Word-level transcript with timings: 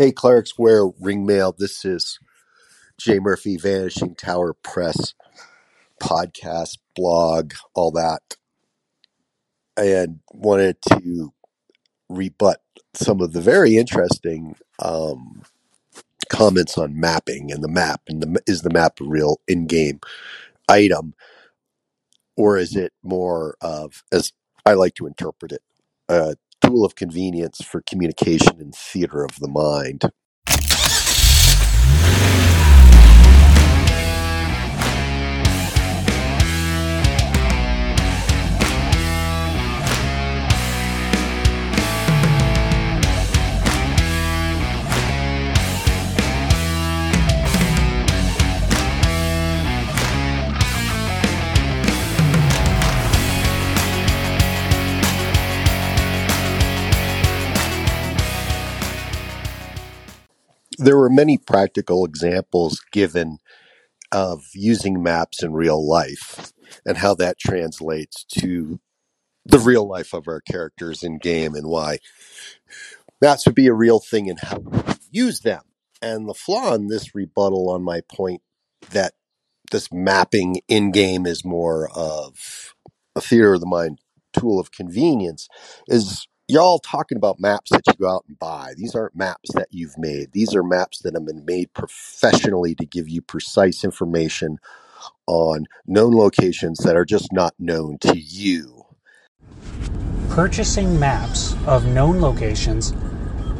Hey, 0.00 0.12
Clerics 0.12 0.58
Wear 0.58 0.86
Ringmail. 0.86 1.58
This 1.58 1.84
is 1.84 2.18
Jay 2.96 3.18
Murphy, 3.18 3.58
Vanishing 3.58 4.14
Tower 4.14 4.54
Press 4.54 5.12
podcast, 6.02 6.78
blog, 6.96 7.52
all 7.74 7.90
that, 7.90 8.38
and 9.76 10.20
wanted 10.32 10.78
to 10.88 11.34
rebut 12.08 12.62
some 12.94 13.20
of 13.20 13.34
the 13.34 13.42
very 13.42 13.76
interesting 13.76 14.56
um, 14.78 15.42
comments 16.30 16.78
on 16.78 16.98
mapping 16.98 17.52
and 17.52 17.62
the 17.62 17.68
map. 17.68 18.00
And 18.08 18.22
the, 18.22 18.42
is 18.46 18.62
the 18.62 18.70
map 18.70 19.02
a 19.02 19.04
real 19.04 19.42
in-game 19.46 20.00
item, 20.66 21.12
or 22.38 22.56
is 22.56 22.74
it 22.74 22.94
more 23.02 23.54
of, 23.60 24.02
as 24.10 24.32
I 24.64 24.72
like 24.72 24.94
to 24.94 25.06
interpret 25.06 25.52
it, 25.52 25.62
a 26.08 26.36
tool 26.70 26.84
of 26.84 26.94
convenience 26.94 27.62
for 27.62 27.82
communication 27.82 28.60
and 28.60 28.74
theater 28.74 29.24
of 29.24 29.38
the 29.40 29.48
mind? 29.48 30.04
There 60.80 60.96
were 60.96 61.10
many 61.10 61.36
practical 61.36 62.06
examples 62.06 62.80
given 62.90 63.38
of 64.12 64.44
using 64.54 65.02
maps 65.02 65.42
in 65.42 65.52
real 65.52 65.86
life 65.86 66.52
and 66.86 66.96
how 66.96 67.14
that 67.16 67.38
translates 67.38 68.24
to 68.38 68.80
the 69.44 69.58
real 69.58 69.86
life 69.86 70.14
of 70.14 70.26
our 70.26 70.40
characters 70.40 71.02
in 71.02 71.18
game 71.18 71.54
and 71.54 71.66
why 71.66 71.98
maps 73.20 73.44
would 73.44 73.54
be 73.54 73.66
a 73.66 73.74
real 73.74 74.00
thing 74.00 74.30
and 74.30 74.38
how 74.40 74.58
we 74.58 74.80
use 75.10 75.40
them. 75.40 75.62
And 76.00 76.26
the 76.26 76.34
flaw 76.34 76.74
in 76.74 76.86
this 76.86 77.14
rebuttal 77.14 77.68
on 77.68 77.82
my 77.82 78.00
point 78.10 78.40
that 78.90 79.12
this 79.70 79.92
mapping 79.92 80.62
in 80.66 80.92
game 80.92 81.26
is 81.26 81.44
more 81.44 81.90
of 81.94 82.74
a 83.14 83.20
theater 83.20 83.52
of 83.52 83.60
the 83.60 83.66
mind 83.66 83.98
tool 84.32 84.58
of 84.58 84.72
convenience 84.72 85.46
is 85.88 86.26
you're 86.50 86.62
all 86.62 86.80
talking 86.80 87.16
about 87.16 87.38
maps 87.38 87.70
that 87.70 87.86
you 87.86 87.92
go 87.94 88.10
out 88.10 88.24
and 88.26 88.38
buy. 88.38 88.74
These 88.76 88.96
aren't 88.96 89.14
maps 89.14 89.52
that 89.54 89.68
you've 89.70 89.96
made. 89.96 90.32
These 90.32 90.54
are 90.54 90.64
maps 90.64 90.98
that 91.02 91.14
have 91.14 91.24
been 91.24 91.44
made 91.44 91.72
professionally 91.74 92.74
to 92.74 92.84
give 92.84 93.08
you 93.08 93.22
precise 93.22 93.84
information 93.84 94.58
on 95.28 95.66
known 95.86 96.12
locations 96.12 96.78
that 96.78 96.96
are 96.96 97.04
just 97.04 97.32
not 97.32 97.54
known 97.58 97.98
to 97.98 98.18
you. 98.18 98.84
Purchasing 100.28 100.98
maps 100.98 101.54
of 101.66 101.86
known 101.86 102.20
locations, 102.20 102.94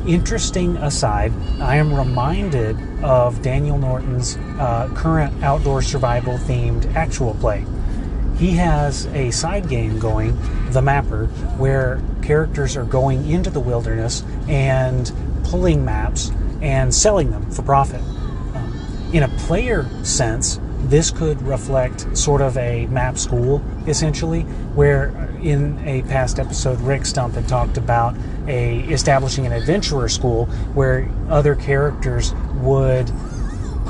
interesting 0.06 0.77
aside, 0.78 1.33
I 1.61 1.77
am 1.77 1.94
reminded 1.94 2.77
of 3.05 3.41
Daniel 3.41 3.78
Norton's 3.78 4.36
uh, 4.58 4.88
current 4.96 5.44
outdoor 5.44 5.80
survival 5.83 6.38
themed 6.38 6.92
actual 6.94 7.34
play. 7.34 7.64
He 8.41 8.52
has 8.52 9.05
a 9.08 9.30
side 9.33 9.69
game 9.69 9.98
going, 9.98 10.34
The 10.70 10.80
Mapper, 10.80 11.27
where 11.58 12.00
characters 12.22 12.74
are 12.74 12.84
going 12.84 13.30
into 13.30 13.50
the 13.50 13.60
wilderness 13.60 14.24
and 14.48 15.12
pulling 15.44 15.84
maps 15.84 16.33
and 16.62 16.94
selling 16.94 17.33
them 17.33 17.50
for 17.50 17.61
profit. 17.61 18.00
Um, 18.00 19.11
in 19.12 19.24
a 19.24 19.28
player 19.41 19.86
sense, 20.05 20.58
this 20.84 21.11
could 21.11 21.42
reflect 21.42 22.16
sort 22.16 22.41
of 22.41 22.56
a 22.56 22.86
map 22.86 23.18
school, 23.18 23.62
essentially, 23.86 24.45
where 24.74 25.08
in 25.42 25.78
a 25.86 26.01
past 26.05 26.39
episode, 26.39 26.80
Rick 26.80 27.05
Stump 27.05 27.34
had 27.34 27.46
talked 27.46 27.77
about 27.77 28.17
a 28.48 28.80
establishing 28.84 29.45
an 29.45 29.52
adventurer 29.52 30.08
school 30.08 30.46
where 30.72 31.11
other 31.28 31.55
characters 31.55 32.33
would 32.55 33.12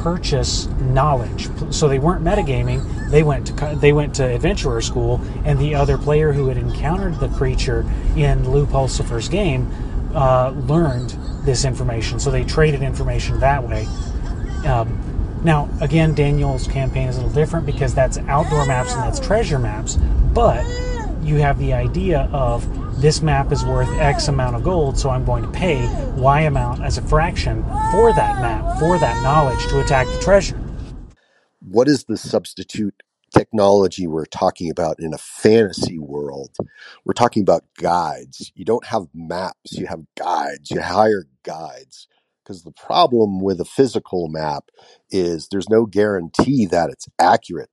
purchase 0.03 0.67
knowledge. 0.81 1.49
So 1.71 1.89
they 1.89 1.99
weren't 1.99 2.25
metagaming. 2.25 3.11
They 3.11 3.23
went 3.23 3.47
to 3.49 3.77
they 3.77 3.93
went 3.93 4.15
to 4.17 4.25
adventurer 4.25 4.81
school, 4.81 5.21
and 5.45 5.59
the 5.59 5.75
other 5.75 5.99
player 5.99 6.33
who 6.33 6.49
had 6.49 6.57
encountered 6.57 7.21
the 7.21 7.29
creature 7.29 7.85
in 8.17 8.51
Lou 8.51 8.67
Pulsifer's 8.67 9.29
game 9.29 9.71
uh, 10.15 10.51
learned 10.51 11.11
this 11.45 11.65
information. 11.65 12.19
So 12.19 12.31
they 12.31 12.45
traded 12.45 12.83
information 12.83 13.41
that 13.41 13.67
way. 13.67 13.87
Um, 14.67 14.99
now, 15.43 15.71
again, 15.81 16.15
Daniel's 16.15 16.67
campaign 16.67 17.09
is 17.09 17.17
a 17.17 17.21
little 17.21 17.35
different 17.35 17.65
because 17.65 17.95
that's 17.95 18.19
outdoor 18.19 18.67
maps 18.67 18.93
and 18.93 19.03
that's 19.03 19.19
treasure 19.19 19.59
maps, 19.59 19.97
but 20.35 20.65
you 21.23 21.37
have 21.37 21.59
the 21.59 21.73
idea 21.73 22.29
of 22.33 22.67
this 23.01 23.23
map 23.23 23.51
is 23.51 23.65
worth 23.65 23.89
X 23.99 24.29
amount 24.29 24.57
of 24.57 24.63
gold, 24.63 24.99
so 24.99 25.09
I'm 25.09 25.25
going 25.25 25.43
to 25.43 25.51
pay 25.51 25.89
Y 26.17 26.43
amount 26.43 26.83
as 26.83 26.99
a 26.99 27.03
fraction 27.03 27.63
for 27.91 28.13
that 28.13 28.41
map, 28.41 28.79
for 28.79 28.99
that 28.99 29.23
knowledge 29.23 29.67
to 29.69 29.81
attack 29.81 30.07
the 30.07 30.21
treasure. 30.21 30.61
What 31.61 31.89
is 31.89 32.05
the 32.05 32.19
substitute 32.19 33.03
technology 33.35 34.07
we're 34.07 34.27
talking 34.27 34.71
about 34.71 34.97
in 34.99 35.15
a 35.15 35.19
fantasy 35.19 35.99
world? 35.99 36.55
We're 37.05 37.15
talking 37.15 37.43
about 37.43 37.65
guides. 37.79 38.53
You 38.55 38.67
don't 38.67 38.87
have 38.87 39.07
maps, 39.15 39.73
you 39.73 39.87
have 39.87 40.03
guides. 40.19 40.71
You 40.71 40.83
hire 40.83 41.27
guides. 41.43 42.07
Because 42.43 42.65
the 42.65 42.73
problem 42.73 43.41
with 43.41 43.61
a 43.61 43.65
physical 43.65 44.29
map 44.29 44.65
is 45.11 45.49
there's 45.49 45.69
no 45.69 45.87
guarantee 45.87 46.67
that 46.67 46.91
it's 46.91 47.09
accurate. 47.19 47.71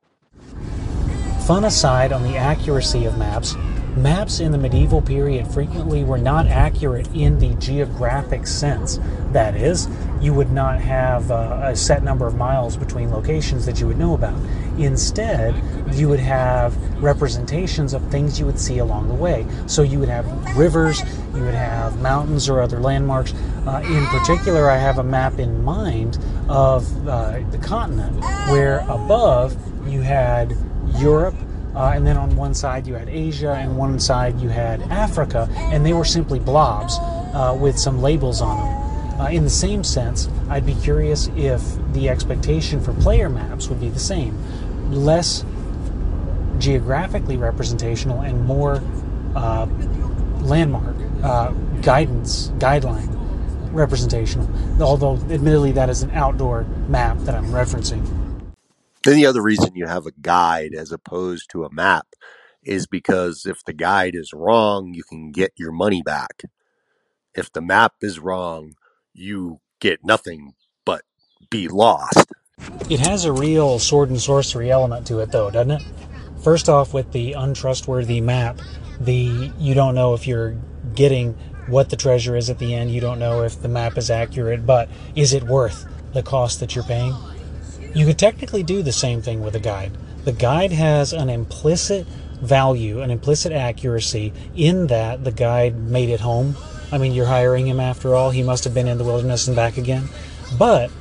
Fun 1.46 1.66
aside 1.66 2.12
on 2.12 2.24
the 2.24 2.38
accuracy 2.38 3.06
of 3.06 3.18
maps, 3.18 3.56
maps 3.98 4.40
in 4.40 4.52
the 4.52 4.58
medieval 4.58 5.02
period 5.02 5.48
frequently 5.48 6.04
were 6.04 6.18
not 6.18 6.48
accurate 6.48 7.08
in 7.14 7.40
the 7.40 7.54
geographic 7.56 8.48
sense. 8.48 9.00
That 9.32 9.56
is, 9.56 9.90
you 10.22 10.34
would 10.34 10.52
not 10.52 10.80
have 10.80 11.30
uh, 11.32 11.60
a 11.64 11.76
set 11.76 12.04
number 12.04 12.26
of 12.26 12.36
miles 12.36 12.78
between 12.78 13.12
locations 13.12 13.66
that 13.66 13.80
you 13.80 13.88
would 13.88 13.98
know 13.98 14.14
about. 14.14 14.40
Instead, 14.78 15.56
you 15.94 16.08
would 16.08 16.20
have 16.20 16.76
representations 17.02 17.94
of 17.94 18.02
things 18.10 18.40
you 18.40 18.46
would 18.46 18.60
see 18.60 18.78
along 18.78 19.08
the 19.08 19.14
way. 19.14 19.46
So 19.68 19.82
you 19.82 20.00
would 20.00 20.10
have 20.10 20.26
rivers, 20.58 21.02
you 21.34 21.44
would 21.44 21.54
have 21.54 22.00
mountains 22.02 22.50
or 22.50 22.62
other 22.62 22.80
landmarks. 22.80 23.34
Uh, 23.66 23.82
in 23.86 24.06
particular, 24.08 24.70
I 24.70 24.78
have 24.78 24.98
a 25.00 25.04
map 25.04 25.40
in 25.40 25.64
mind 25.64 26.18
of 26.48 27.08
uh, 27.08 27.40
the 27.52 27.58
continent 27.58 28.20
where 28.50 28.80
above 28.88 29.56
you 29.88 30.02
had 30.02 30.56
Europe 30.96 31.36
uh, 31.78 31.92
and 31.94 32.06
then 32.06 32.18
on 32.18 32.36
one 32.36 32.56
side 32.56 32.88
you 32.88 32.96
had 32.96 33.08
Asia, 33.08 33.54
and 33.54 33.78
one 33.78 34.00
side 34.00 34.40
you 34.40 34.50
had 34.50 34.82
Africa, 34.84 35.48
and 35.72 35.86
they 35.86 35.94
were 35.94 36.06
simply 36.06 36.40
blobs 36.40 36.98
uh, 37.00 37.56
with 37.60 37.78
some 37.78 38.02
labels 38.02 38.42
on 38.42 38.58
them. 38.58 39.22
Uh, 39.22 39.30
in 39.30 39.44
the 39.44 39.50
same 39.50 39.84
sense, 39.84 40.28
I'd 40.50 40.66
be 40.66 40.76
curious 40.76 41.30
if 41.36 41.62
the 41.94 42.10
expectation 42.10 42.82
for 42.82 42.94
player 42.94 43.30
maps 43.30 43.68
would 43.68 43.80
be 43.80 43.90
the 43.90 44.00
same 44.00 44.36
less 44.92 45.46
geographically 46.60 47.38
representational 47.38 48.22
and 48.22 48.44
more 48.46 48.82
uh, 49.36 49.68
landmark, 50.40 50.96
uh, 51.24 51.52
guidance, 51.82 52.50
guideline 52.58 53.08
representational. 53.72 54.50
Although, 54.82 55.16
admittedly, 55.32 55.74
that 55.74 55.90
is 55.90 56.02
an 56.02 56.12
outdoor 56.12 56.64
map 56.88 57.18
that 57.20 57.36
I'm 57.36 57.48
referencing. 57.48 58.27
Then 59.08 59.16
the 59.16 59.26
other 59.26 59.42
reason 59.42 59.78
you 59.78 59.86
have 59.86 60.06
a 60.06 60.12
guide 60.12 60.74
as 60.78 60.92
opposed 60.92 61.50
to 61.52 61.64
a 61.64 61.72
map 61.72 62.08
is 62.62 62.88
because 62.88 63.46
if 63.46 63.64
the 63.64 63.72
guide 63.72 64.16
is 64.16 64.34
wrong, 64.34 64.94
you 64.94 65.02
can 65.02 65.32
get 65.32 65.54
your 65.56 65.72
money 65.72 66.02
back. 66.02 66.42
If 67.34 67.54
the 67.54 67.62
map 67.62 67.94
is 68.02 68.20
wrong, 68.20 68.74
you 69.14 69.62
get 69.80 70.04
nothing 70.04 70.56
but 70.86 71.04
be 71.50 71.70
lost. 71.70 72.34
It 72.90 73.00
has 73.00 73.24
a 73.24 73.32
real 73.32 73.80
sword 73.80 74.10
and 74.10 74.20
sorcery 74.20 74.70
element 74.70 75.08
to 75.08 75.20
it, 75.20 75.32
though, 75.32 75.50
doesn't 75.50 75.72
it? 75.72 75.84
First 76.44 76.68
off, 76.68 76.94
with 76.94 77.14
the 77.14 77.32
untrustworthy 77.32 78.20
map, 78.20 78.60
the 79.00 79.54
you 79.58 79.74
don't 79.74 79.96
know 79.96 80.16
if 80.16 80.28
you're 80.28 80.58
getting 80.96 81.32
what 81.68 81.90
the 81.90 81.96
treasure 81.96 82.36
is 82.36 82.50
at 82.50 82.60
the 82.60 82.76
end. 82.76 82.92
You 82.92 83.00
don't 83.00 83.20
know 83.20 83.44
if 83.44 83.62
the 83.62 83.70
map 83.70 83.98
is 83.98 84.12
accurate, 84.12 84.66
but 84.66 84.90
is 85.16 85.32
it 85.32 85.44
worth 85.44 85.86
the 86.12 86.24
cost 86.24 86.60
that 86.60 86.76
you're 86.76 86.84
paying? 86.84 87.16
You 87.98 88.06
could 88.06 88.20
technically 88.20 88.62
do 88.62 88.84
the 88.84 88.92
same 88.92 89.24
thing 89.24 89.42
with 89.42 89.56
a 89.56 89.60
guide. 89.60 89.92
The 90.24 90.32
guide 90.32 90.72
has 90.72 91.14
an 91.14 91.32
implicit 91.32 92.06
value, 92.40 93.02
an 93.02 93.10
implicit 93.10 93.52
accuracy 93.52 94.34
in 94.56 94.86
that 94.86 95.24
the 95.24 95.32
guide 95.32 95.76
made 95.76 96.10
it 96.10 96.20
home. 96.20 96.56
I 96.92 97.00
mean, 97.00 97.14
you're 97.14 97.26
hiring 97.26 97.66
him 97.66 97.80
after 97.80 98.14
all. 98.14 98.30
He 98.30 98.44
must 98.44 98.66
have 98.66 98.76
been 98.76 98.88
in 98.88 99.00
the 99.00 99.04
wilderness 99.04 99.48
and 99.48 99.56
back 99.56 99.78
again. 99.78 100.10
But 100.60 100.92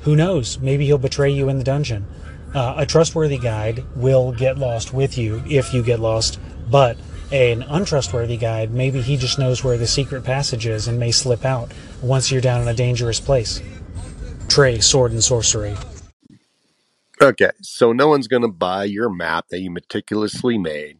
who 0.00 0.16
knows? 0.16 0.58
Maybe 0.58 0.86
he'll 0.86 0.98
betray 0.98 1.30
you 1.30 1.48
in 1.48 1.58
the 1.58 1.62
dungeon. 1.62 2.04
Uh, 2.52 2.74
a 2.78 2.84
trustworthy 2.84 3.38
guide 3.38 3.84
will 3.94 4.32
get 4.32 4.58
lost 4.58 4.92
with 4.92 5.16
you 5.16 5.44
if 5.48 5.72
you 5.72 5.84
get 5.84 6.00
lost, 6.00 6.40
but 6.68 6.96
an 7.30 7.62
untrustworthy 7.62 8.36
guide, 8.36 8.72
maybe 8.72 9.00
he 9.00 9.16
just 9.16 9.38
knows 9.38 9.62
where 9.62 9.78
the 9.78 9.86
secret 9.86 10.24
passage 10.24 10.66
is 10.66 10.88
and 10.88 10.98
may 10.98 11.12
slip 11.12 11.44
out. 11.44 11.70
once 12.02 12.32
you're 12.32 12.40
down 12.40 12.62
in 12.62 12.66
a 12.66 12.74
dangerous 12.74 13.20
place. 13.20 13.62
Trey, 14.48 14.80
sword 14.80 15.12
and 15.12 15.22
sorcery. 15.22 15.76
Okay, 17.22 17.50
so 17.60 17.92
no 17.92 18.08
one's 18.08 18.28
going 18.28 18.42
to 18.42 18.48
buy 18.48 18.84
your 18.84 19.10
map 19.10 19.48
that 19.50 19.60
you 19.60 19.70
meticulously 19.70 20.56
made 20.56 20.96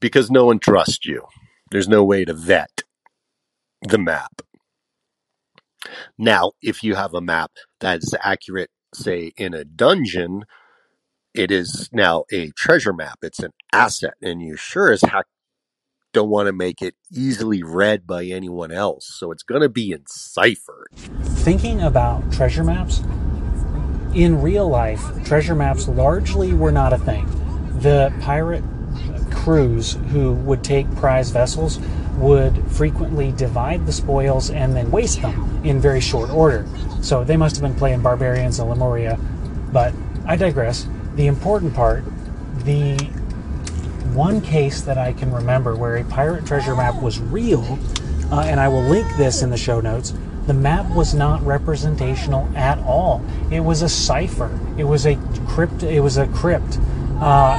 because 0.00 0.30
no 0.30 0.44
one 0.46 0.60
trusts 0.60 1.04
you. 1.04 1.24
There's 1.72 1.88
no 1.88 2.04
way 2.04 2.24
to 2.24 2.32
vet 2.32 2.82
the 3.82 3.98
map. 3.98 4.42
Now, 6.16 6.52
if 6.62 6.84
you 6.84 6.94
have 6.94 7.12
a 7.12 7.20
map 7.20 7.50
that 7.80 8.04
is 8.04 8.14
accurate, 8.22 8.70
say 8.94 9.32
in 9.36 9.52
a 9.52 9.64
dungeon, 9.64 10.44
it 11.34 11.50
is 11.50 11.88
now 11.92 12.24
a 12.32 12.50
treasure 12.50 12.92
map. 12.92 13.18
It's 13.22 13.40
an 13.40 13.52
asset, 13.72 14.14
and 14.22 14.40
you 14.42 14.56
sure 14.56 14.92
as 14.92 15.02
heck 15.02 15.26
don't 16.12 16.30
want 16.30 16.46
to 16.46 16.52
make 16.52 16.82
it 16.82 16.94
easily 17.10 17.62
read 17.64 18.06
by 18.06 18.26
anyone 18.26 18.70
else. 18.70 19.10
So 19.18 19.32
it's 19.32 19.42
going 19.42 19.62
to 19.62 19.68
be 19.68 19.90
enciphered. 19.90 20.88
Thinking 21.22 21.80
about 21.80 22.30
treasure 22.32 22.62
maps, 22.62 23.02
in 24.14 24.40
real 24.42 24.68
life, 24.68 25.02
treasure 25.24 25.54
maps 25.54 25.88
largely 25.88 26.52
were 26.52 26.72
not 26.72 26.92
a 26.92 26.98
thing. 26.98 27.26
The 27.80 28.12
pirate 28.20 28.64
crews 29.30 29.94
who 30.10 30.34
would 30.34 30.62
take 30.62 30.90
prize 30.96 31.30
vessels 31.30 31.80
would 32.16 32.62
frequently 32.70 33.32
divide 33.32 33.86
the 33.86 33.92
spoils 33.92 34.50
and 34.50 34.76
then 34.76 34.90
waste 34.90 35.22
them 35.22 35.60
in 35.64 35.80
very 35.80 36.00
short 36.00 36.30
order. 36.30 36.66
So 37.00 37.24
they 37.24 37.36
must 37.36 37.56
have 37.56 37.62
been 37.62 37.76
playing 37.76 38.02
barbarians 38.02 38.58
in 38.58 38.68
Lemuria. 38.68 39.18
But 39.72 39.94
I 40.26 40.36
digress. 40.36 40.86
The 41.16 41.26
important 41.26 41.74
part, 41.74 42.04
the 42.64 42.96
one 44.12 44.40
case 44.40 44.82
that 44.82 44.98
I 44.98 45.14
can 45.14 45.32
remember 45.32 45.74
where 45.74 45.96
a 45.96 46.04
pirate 46.04 46.46
treasure 46.46 46.76
map 46.76 47.02
was 47.02 47.18
real, 47.18 47.78
uh, 48.30 48.40
and 48.40 48.60
I 48.60 48.68
will 48.68 48.82
link 48.82 49.06
this 49.16 49.42
in 49.42 49.50
the 49.50 49.56
show 49.56 49.80
notes. 49.80 50.14
The 50.46 50.54
map 50.54 50.88
was 50.94 51.14
not 51.14 51.44
representational 51.44 52.48
at 52.56 52.78
all. 52.80 53.24
It 53.50 53.60
was 53.60 53.82
a 53.82 53.88
cipher. 53.88 54.58
It 54.76 54.84
was 54.84 55.06
a 55.06 55.16
crypt. 55.48 55.82
It 55.82 56.00
was 56.00 56.16
a 56.16 56.26
crypt. 56.28 56.78
Uh, 57.20 57.58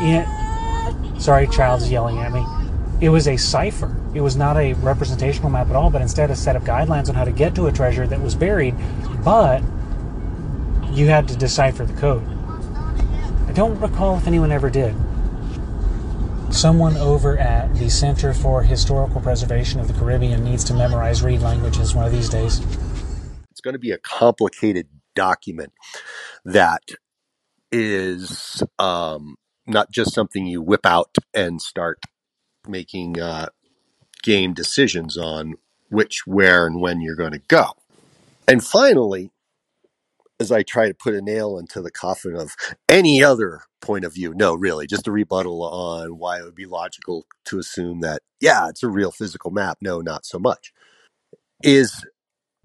it, 0.00 1.20
sorry, 1.20 1.46
child's 1.46 1.90
yelling 1.90 2.18
at 2.18 2.32
me. 2.32 2.44
It 3.00 3.08
was 3.08 3.28
a 3.28 3.36
cipher. 3.36 3.94
It 4.14 4.20
was 4.20 4.36
not 4.36 4.56
a 4.56 4.72
representational 4.74 5.50
map 5.50 5.68
at 5.68 5.76
all, 5.76 5.90
but 5.90 6.02
instead 6.02 6.30
a 6.30 6.36
set 6.36 6.56
of 6.56 6.64
guidelines 6.64 7.08
on 7.08 7.14
how 7.14 7.24
to 7.24 7.32
get 7.32 7.54
to 7.56 7.66
a 7.66 7.72
treasure 7.72 8.06
that 8.06 8.20
was 8.20 8.34
buried, 8.34 8.74
but 9.24 9.62
you 10.92 11.08
had 11.08 11.28
to 11.28 11.36
decipher 11.36 11.84
the 11.84 11.92
code. 11.94 12.24
I 13.48 13.52
don't 13.52 13.78
recall 13.80 14.16
if 14.16 14.26
anyone 14.26 14.52
ever 14.52 14.70
did. 14.70 14.94
Someone 16.54 16.96
over 16.98 17.36
at 17.36 17.74
the 17.74 17.90
Center 17.90 18.32
for 18.32 18.62
Historical 18.62 19.20
Preservation 19.20 19.80
of 19.80 19.88
the 19.88 19.92
Caribbean 19.92 20.44
needs 20.44 20.62
to 20.64 20.72
memorize 20.72 21.20
read 21.20 21.42
languages 21.42 21.96
one 21.96 22.06
of 22.06 22.12
these 22.12 22.28
days. 22.28 22.60
It's 23.50 23.60
going 23.60 23.72
to 23.72 23.80
be 23.80 23.90
a 23.90 23.98
complicated 23.98 24.86
document 25.16 25.72
that 26.44 26.82
is 27.72 28.62
um, 28.78 29.34
not 29.66 29.90
just 29.90 30.14
something 30.14 30.46
you 30.46 30.62
whip 30.62 30.86
out 30.86 31.16
and 31.34 31.60
start 31.60 31.98
making 32.68 33.20
uh, 33.20 33.48
game 34.22 34.54
decisions 34.54 35.18
on 35.18 35.54
which, 35.90 36.22
where, 36.24 36.68
and 36.68 36.80
when 36.80 37.00
you're 37.00 37.16
going 37.16 37.32
to 37.32 37.42
go. 37.48 37.72
And 38.46 38.64
finally, 38.64 39.32
as 40.40 40.50
I 40.52 40.62
try 40.62 40.88
to 40.88 40.94
put 40.94 41.14
a 41.14 41.22
nail 41.22 41.58
into 41.58 41.80
the 41.80 41.90
coffin 41.90 42.34
of 42.36 42.54
any 42.88 43.22
other 43.22 43.62
point 43.80 44.04
of 44.04 44.14
view, 44.14 44.34
no, 44.34 44.54
really, 44.54 44.86
just 44.86 45.06
a 45.06 45.12
rebuttal 45.12 45.62
on 45.62 46.18
why 46.18 46.38
it 46.38 46.44
would 46.44 46.54
be 46.54 46.66
logical 46.66 47.26
to 47.46 47.58
assume 47.58 48.00
that, 48.00 48.22
yeah, 48.40 48.68
it's 48.68 48.82
a 48.82 48.88
real 48.88 49.10
physical 49.10 49.50
map. 49.50 49.78
No, 49.80 50.00
not 50.00 50.26
so 50.26 50.38
much. 50.38 50.72
Is 51.62 52.04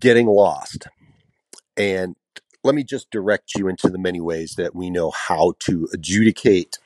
getting 0.02 0.28
lost. 0.28 0.88
And 1.78 2.16
let 2.64 2.76
me 2.76 2.84
just 2.84 3.10
direct 3.12 3.56
you 3.56 3.68
into 3.68 3.90
the 3.90 3.98
many 3.98 4.20
ways 4.20 4.56
that 4.58 4.76
we 4.76 4.90
know 4.90 5.12
how 5.12 5.54
to 5.60 5.88
adjudicate 5.94 6.78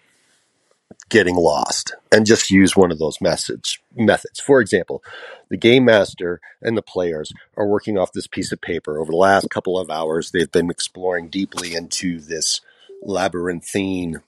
getting 1.10 1.36
lost 1.36 1.96
and 2.12 2.26
just 2.26 2.52
use 2.52 2.76
one 2.76 2.92
of 2.92 3.00
those 3.00 3.22
message 3.22 3.82
methods. 3.96 4.40
For 4.40 4.62
example, 4.62 5.04
the 5.50 5.58
game 5.58 5.86
master 5.86 6.40
and 6.62 6.78
the 6.78 6.82
players 6.82 7.32
are 7.58 7.68
working 7.68 7.98
off 7.98 8.14
this 8.14 8.28
piece 8.28 8.52
of 8.52 8.62
paper. 8.62 9.00
Over 9.00 9.12
the 9.12 9.18
last 9.18 9.50
couple 9.50 9.80
of 9.80 9.90
hours, 9.90 10.32
they've 10.32 10.52
been 10.52 10.70
exploring 10.70 11.30
deeply 11.30 11.76
into 11.76 12.20
this 12.20 12.62
labyrinthine 13.02 14.22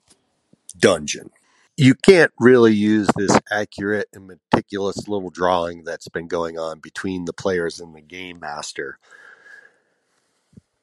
dungeon. 0.77 1.31
You 1.77 1.95
can't 1.95 2.31
really 2.39 2.73
use 2.73 3.09
this 3.15 3.37
accurate 3.51 4.07
and 4.13 4.27
meticulous 4.27 5.07
little 5.07 5.29
drawing 5.29 5.83
that's 5.83 6.07
been 6.07 6.27
going 6.27 6.57
on 6.57 6.79
between 6.79 7.25
the 7.25 7.33
players 7.33 7.79
and 7.79 7.93
the 7.93 8.01
game 8.01 8.39
master 8.39 8.97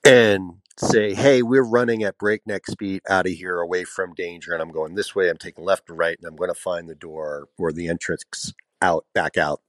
and 0.05 0.55
say, 0.79 1.15
hey, 1.15 1.43
we're 1.43 1.65
running 1.65 2.03
at 2.03 2.19
breakneck 2.19 2.67
speed 2.67 3.03
out 3.09 3.27
of 3.27 3.33
here 3.33 3.59
away 3.59 3.85
from 3.85 4.15
danger. 4.15 4.53
And 4.53 4.63
I'm 4.63 4.73
going 4.73 4.95
this 4.95 5.15
way. 5.15 5.29
I'm 5.29 5.37
taking 5.37 5.65
left 5.65 5.91
or 5.91 5.95
right. 5.95 6.17
And 6.19 6.27
I'm 6.27 6.37
going 6.37 6.51
to 6.51 6.55
find 6.55 6.89
the 6.89 6.95
door 6.95 7.49
or 7.59 7.73
the 7.73 7.89
entrance 7.89 8.53
out, 8.81 9.07
back 9.15 9.37
out. 9.37 9.61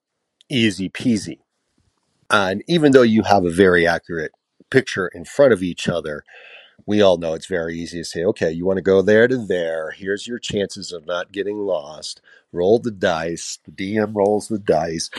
Easy 0.50 0.89
peasy. 0.89 1.39
And 2.29 2.63
even 2.67 2.91
though 2.91 3.03
you 3.03 3.23
have 3.23 3.45
a 3.45 3.51
very 3.51 3.85
accurate 3.88 4.31
picture 4.69 5.07
in 5.07 5.25
front 5.25 5.53
of 5.53 5.61
each 5.61 5.88
other, 5.88 6.23
we 6.85 7.01
all 7.01 7.17
know 7.17 7.33
it's 7.33 7.47
very 7.47 7.77
easy 7.77 8.00
to 8.00 8.05
say, 8.05 8.23
okay, 8.25 8.51
you 8.51 8.65
want 8.65 8.77
to 8.77 8.83
go 8.83 9.01
there 9.01 9.27
to 9.27 9.38
there. 9.38 9.91
Here's 9.91 10.27
your 10.27 10.39
chances 10.39 10.91
of 10.91 11.05
not 11.05 11.31
getting 11.31 11.59
lost. 11.59 12.21
Roll 12.51 12.79
the 12.79 12.91
dice. 12.91 13.59
The 13.65 13.71
DM 13.71 14.15
rolls 14.15 14.47
the 14.47 14.59
dice 14.59 15.09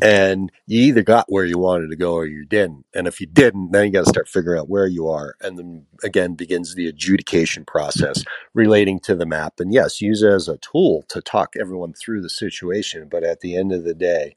and 0.00 0.52
you 0.66 0.82
either 0.82 1.02
got 1.02 1.26
where 1.28 1.44
you 1.44 1.58
wanted 1.58 1.90
to 1.90 1.96
go 1.96 2.14
or 2.14 2.26
you 2.26 2.44
didn't. 2.44 2.86
And 2.94 3.06
if 3.06 3.20
you 3.20 3.26
didn't, 3.26 3.72
then 3.72 3.86
you 3.86 3.92
got 3.92 4.04
to 4.04 4.10
start 4.10 4.28
figuring 4.28 4.60
out 4.60 4.68
where 4.68 4.86
you 4.86 5.08
are. 5.08 5.34
And 5.40 5.58
then 5.58 5.86
again 6.04 6.34
begins 6.34 6.74
the 6.74 6.86
adjudication 6.86 7.64
process 7.64 8.24
relating 8.54 9.00
to 9.00 9.14
the 9.16 9.26
map. 9.26 9.54
And 9.58 9.72
yes, 9.72 10.00
use 10.00 10.22
it 10.22 10.32
as 10.32 10.48
a 10.48 10.58
tool 10.58 11.04
to 11.08 11.20
talk 11.20 11.54
everyone 11.58 11.94
through 11.94 12.22
the 12.22 12.30
situation. 12.30 13.08
But 13.10 13.24
at 13.24 13.40
the 13.40 13.56
end 13.56 13.72
of 13.72 13.84
the 13.84 13.94
day, 13.94 14.36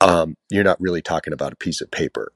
um, 0.00 0.36
you're 0.50 0.64
not 0.64 0.80
really 0.80 1.02
talking 1.02 1.32
about 1.32 1.52
a 1.52 1.56
piece 1.56 1.80
of 1.80 1.90
paper 1.90 2.32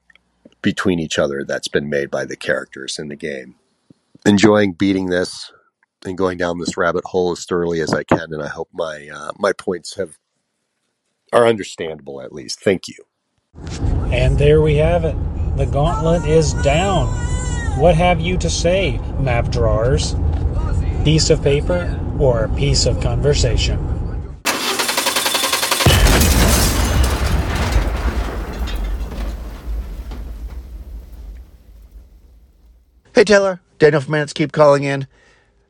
between 0.61 0.99
each 0.99 1.17
other 1.17 1.43
that's 1.47 1.67
been 1.67 1.89
made 1.89 2.11
by 2.11 2.25
the 2.25 2.35
characters 2.35 2.99
in 2.99 3.07
the 3.07 3.15
game. 3.15 3.55
Enjoying 4.25 4.73
beating 4.73 5.07
this 5.07 5.51
and 6.05 6.17
going 6.17 6.37
down 6.37 6.59
this 6.59 6.77
rabbit 6.77 7.05
hole 7.05 7.31
as 7.31 7.45
thoroughly 7.45 7.81
as 7.81 7.93
I 7.93 8.03
can, 8.03 8.33
and 8.33 8.41
I 8.43 8.47
hope 8.47 8.69
my 8.73 9.09
uh, 9.13 9.31
my 9.37 9.53
points 9.53 9.95
have 9.95 10.17
are 11.31 11.47
understandable 11.47 12.21
at 12.21 12.33
least. 12.33 12.59
Thank 12.59 12.87
you. 12.87 13.03
And 14.11 14.37
there 14.37 14.61
we 14.61 14.75
have 14.75 15.05
it. 15.05 15.15
The 15.57 15.65
gauntlet 15.65 16.25
is 16.25 16.53
down. 16.55 17.07
What 17.79 17.95
have 17.95 18.19
you 18.19 18.37
to 18.37 18.49
say, 18.49 18.97
map 19.19 19.49
drawers? 19.49 20.15
Piece 21.03 21.29
of 21.29 21.41
paper 21.41 21.99
or 22.19 22.45
a 22.45 22.49
piece 22.49 22.85
of 22.85 23.01
conversation? 23.01 23.85
Hey 33.15 33.25
Taylor, 33.25 33.59
Daniel 33.79 33.99
from 33.99 34.13
Bandit's 34.13 34.31
Keep 34.31 34.53
calling 34.53 34.83
in. 34.83 35.05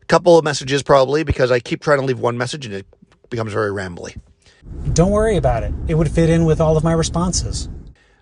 A 0.01 0.05
couple 0.05 0.37
of 0.37 0.43
messages 0.43 0.83
probably 0.83 1.23
because 1.23 1.49
I 1.49 1.59
keep 1.59 1.81
trying 1.81 1.99
to 1.99 2.05
leave 2.05 2.19
one 2.19 2.37
message 2.37 2.67
and 2.67 2.75
it 2.75 2.85
becomes 3.31 3.53
very 3.53 3.71
rambly. 3.71 4.15
Don't 4.93 5.11
worry 5.11 5.37
about 5.37 5.63
it. 5.63 5.73
It 5.87 5.95
would 5.95 6.11
fit 6.11 6.29
in 6.29 6.45
with 6.45 6.59
all 6.59 6.77
of 6.77 6.83
my 6.83 6.93
responses. 6.93 7.69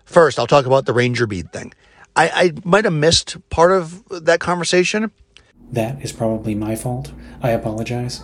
First, 0.04 0.38
I'll 0.38 0.46
talk 0.46 0.66
about 0.66 0.86
the 0.86 0.92
Ranger 0.92 1.26
bead 1.26 1.52
thing. 1.52 1.72
I, 2.16 2.28
I 2.28 2.52
might 2.64 2.84
have 2.84 2.92
missed 2.92 3.36
part 3.50 3.72
of 3.72 4.02
that 4.08 4.40
conversation. 4.40 5.10
That 5.70 6.02
is 6.02 6.12
probably 6.12 6.54
my 6.54 6.76
fault. 6.76 7.12
I 7.42 7.50
apologize. 7.50 8.22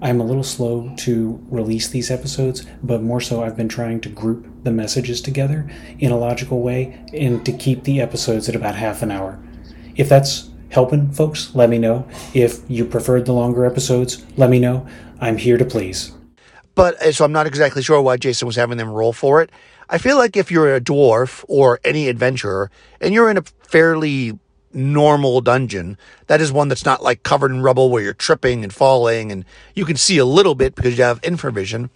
I'm 0.00 0.20
a 0.20 0.24
little 0.24 0.44
slow 0.44 0.94
to 0.98 1.44
release 1.50 1.88
these 1.88 2.10
episodes, 2.10 2.64
but 2.82 3.02
more 3.02 3.20
so, 3.20 3.42
I've 3.42 3.56
been 3.56 3.68
trying 3.68 4.00
to 4.02 4.08
group 4.08 4.46
the 4.62 4.70
messages 4.70 5.20
together 5.20 5.68
in 5.98 6.12
a 6.12 6.18
logical 6.18 6.62
way 6.62 7.04
and 7.12 7.44
to 7.44 7.52
keep 7.52 7.82
the 7.82 8.00
episodes 8.00 8.48
at 8.48 8.54
about 8.54 8.76
half 8.76 9.02
an 9.02 9.10
hour. 9.10 9.40
If 9.96 10.08
that's 10.08 10.50
helping 10.70 11.10
folks, 11.10 11.54
let 11.54 11.68
me 11.68 11.78
know. 11.78 12.08
If 12.32 12.60
you 12.68 12.84
preferred 12.84 13.26
the 13.26 13.32
longer 13.32 13.64
episodes, 13.66 14.24
let 14.36 14.50
me 14.50 14.60
know. 14.60 14.86
I'm 15.20 15.36
here 15.36 15.58
to 15.58 15.64
please. 15.64 16.12
But 16.78 17.02
uh, 17.02 17.10
so 17.10 17.24
I'm 17.24 17.32
not 17.32 17.48
exactly 17.48 17.82
sure 17.82 18.00
why 18.00 18.18
Jason 18.18 18.46
was 18.46 18.54
having 18.54 18.78
them 18.78 18.88
roll 18.88 19.12
for 19.12 19.42
it. 19.42 19.50
I 19.90 19.98
feel 19.98 20.16
like 20.16 20.36
if 20.36 20.52
you're 20.52 20.76
a 20.76 20.80
dwarf 20.80 21.44
or 21.48 21.80
any 21.82 22.08
adventurer 22.08 22.70
and 23.00 23.12
you're 23.12 23.28
in 23.28 23.36
a 23.36 23.42
fairly 23.42 24.38
normal 24.72 25.40
dungeon, 25.40 25.98
that 26.28 26.40
is 26.40 26.52
one 26.52 26.68
that's 26.68 26.84
not 26.84 27.02
like 27.02 27.24
covered 27.24 27.50
in 27.50 27.62
rubble 27.62 27.90
where 27.90 28.04
you're 28.04 28.14
tripping 28.14 28.62
and 28.62 28.72
falling 28.72 29.32
and 29.32 29.44
you 29.74 29.84
can 29.84 29.96
see 29.96 30.18
a 30.18 30.24
little 30.24 30.54
bit 30.54 30.76
because 30.76 30.96
you 30.96 31.02
have 31.02 31.20
infravision. 31.22 31.90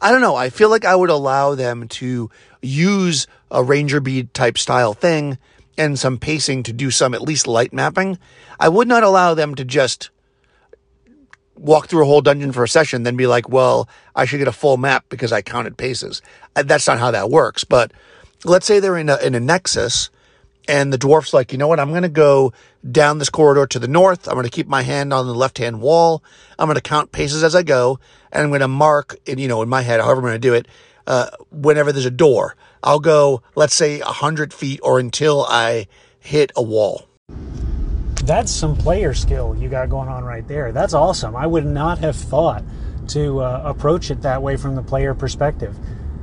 I 0.00 0.10
don't 0.10 0.22
know. 0.22 0.36
I 0.36 0.48
feel 0.48 0.70
like 0.70 0.86
I 0.86 0.96
would 0.96 1.10
allow 1.10 1.54
them 1.54 1.86
to 1.88 2.30
use 2.62 3.26
a 3.50 3.62
ranger 3.62 4.00
bead 4.00 4.32
type 4.32 4.56
style 4.56 4.94
thing 4.94 5.36
and 5.76 5.98
some 5.98 6.16
pacing 6.16 6.62
to 6.62 6.72
do 6.72 6.90
some 6.90 7.12
at 7.12 7.20
least 7.20 7.46
light 7.46 7.74
mapping. 7.74 8.18
I 8.58 8.70
would 8.70 8.88
not 8.88 9.02
allow 9.02 9.34
them 9.34 9.54
to 9.56 9.66
just 9.66 10.08
walk 11.56 11.88
through 11.88 12.02
a 12.02 12.06
whole 12.06 12.20
dungeon 12.20 12.52
for 12.52 12.64
a 12.64 12.68
session, 12.68 13.02
then 13.02 13.16
be 13.16 13.26
like, 13.26 13.48
well, 13.48 13.88
I 14.14 14.24
should 14.24 14.38
get 14.38 14.48
a 14.48 14.52
full 14.52 14.76
map 14.76 15.04
because 15.08 15.32
I 15.32 15.42
counted 15.42 15.76
paces. 15.76 16.22
Uh, 16.56 16.62
that's 16.62 16.86
not 16.86 16.98
how 16.98 17.10
that 17.10 17.30
works. 17.30 17.64
But 17.64 17.92
let's 18.44 18.66
say 18.66 18.80
they're 18.80 18.96
in 18.96 19.08
a, 19.08 19.16
in 19.18 19.34
a 19.34 19.40
nexus 19.40 20.10
and 20.66 20.92
the 20.92 20.98
dwarf's 20.98 21.34
like, 21.34 21.52
you 21.52 21.58
know 21.58 21.68
what? 21.68 21.78
I'm 21.78 21.90
going 21.90 22.02
to 22.02 22.08
go 22.08 22.52
down 22.90 23.18
this 23.18 23.30
corridor 23.30 23.66
to 23.66 23.78
the 23.78 23.88
north. 23.88 24.26
I'm 24.28 24.34
going 24.34 24.44
to 24.44 24.50
keep 24.50 24.66
my 24.66 24.82
hand 24.82 25.12
on 25.12 25.26
the 25.26 25.34
left 25.34 25.58
hand 25.58 25.80
wall. 25.80 26.22
I'm 26.58 26.66
going 26.66 26.76
to 26.76 26.80
count 26.80 27.12
paces 27.12 27.44
as 27.44 27.54
I 27.54 27.62
go. 27.62 27.98
And 28.32 28.42
I'm 28.42 28.48
going 28.48 28.60
to 28.60 28.68
mark, 28.68 29.16
in, 29.26 29.38
you 29.38 29.48
know, 29.48 29.62
in 29.62 29.68
my 29.68 29.82
head, 29.82 30.00
however 30.00 30.20
I'm 30.20 30.26
going 30.26 30.34
to 30.34 30.38
do 30.38 30.54
it, 30.54 30.66
uh, 31.06 31.30
whenever 31.50 31.92
there's 31.92 32.06
a 32.06 32.10
door. 32.10 32.56
I'll 32.82 33.00
go, 33.00 33.42
let's 33.54 33.74
say, 33.74 34.00
100 34.00 34.52
feet 34.52 34.80
or 34.82 34.98
until 34.98 35.44
I 35.44 35.86
hit 36.18 36.52
a 36.56 36.62
wall. 36.62 37.06
That's 38.24 38.50
some 38.50 38.74
player 38.74 39.12
skill 39.12 39.54
you 39.54 39.68
got 39.68 39.90
going 39.90 40.08
on 40.08 40.24
right 40.24 40.48
there. 40.48 40.72
That's 40.72 40.94
awesome. 40.94 41.36
I 41.36 41.46
would 41.46 41.66
not 41.66 41.98
have 41.98 42.16
thought 42.16 42.64
to 43.08 43.40
uh, 43.40 43.62
approach 43.66 44.10
it 44.10 44.22
that 44.22 44.42
way 44.42 44.56
from 44.56 44.76
the 44.76 44.82
player 44.82 45.12
perspective. 45.12 45.76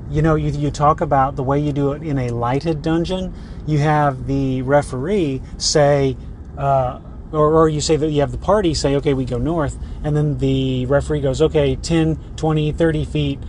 You 0.09 0.23
know, 0.23 0.33
you, 0.33 0.49
you 0.51 0.71
talk 0.71 1.01
about 1.01 1.35
the 1.35 1.43
way 1.43 1.59
you 1.59 1.71
do 1.71 1.91
it 1.91 2.01
in 2.01 2.17
a 2.17 2.29
lighted 2.29 2.81
dungeon. 2.81 3.35
You 3.67 3.77
have 3.77 4.25
the 4.25 4.63
referee 4.63 5.43
say, 5.59 6.17
uh, 6.57 7.01
or, 7.31 7.53
or 7.53 7.69
you 7.69 7.81
say 7.81 7.97
that 7.97 8.09
you 8.09 8.21
have 8.21 8.31
the 8.31 8.39
party 8.39 8.73
say, 8.73 8.95
okay, 8.95 9.13
we 9.13 9.23
go 9.23 9.37
north, 9.37 9.77
and 10.03 10.17
then 10.17 10.39
the 10.39 10.87
referee 10.87 11.21
goes, 11.21 11.39
okay, 11.39 11.75
10, 11.75 12.15
20, 12.35 12.71
30 12.71 13.05
feet, 13.05 13.39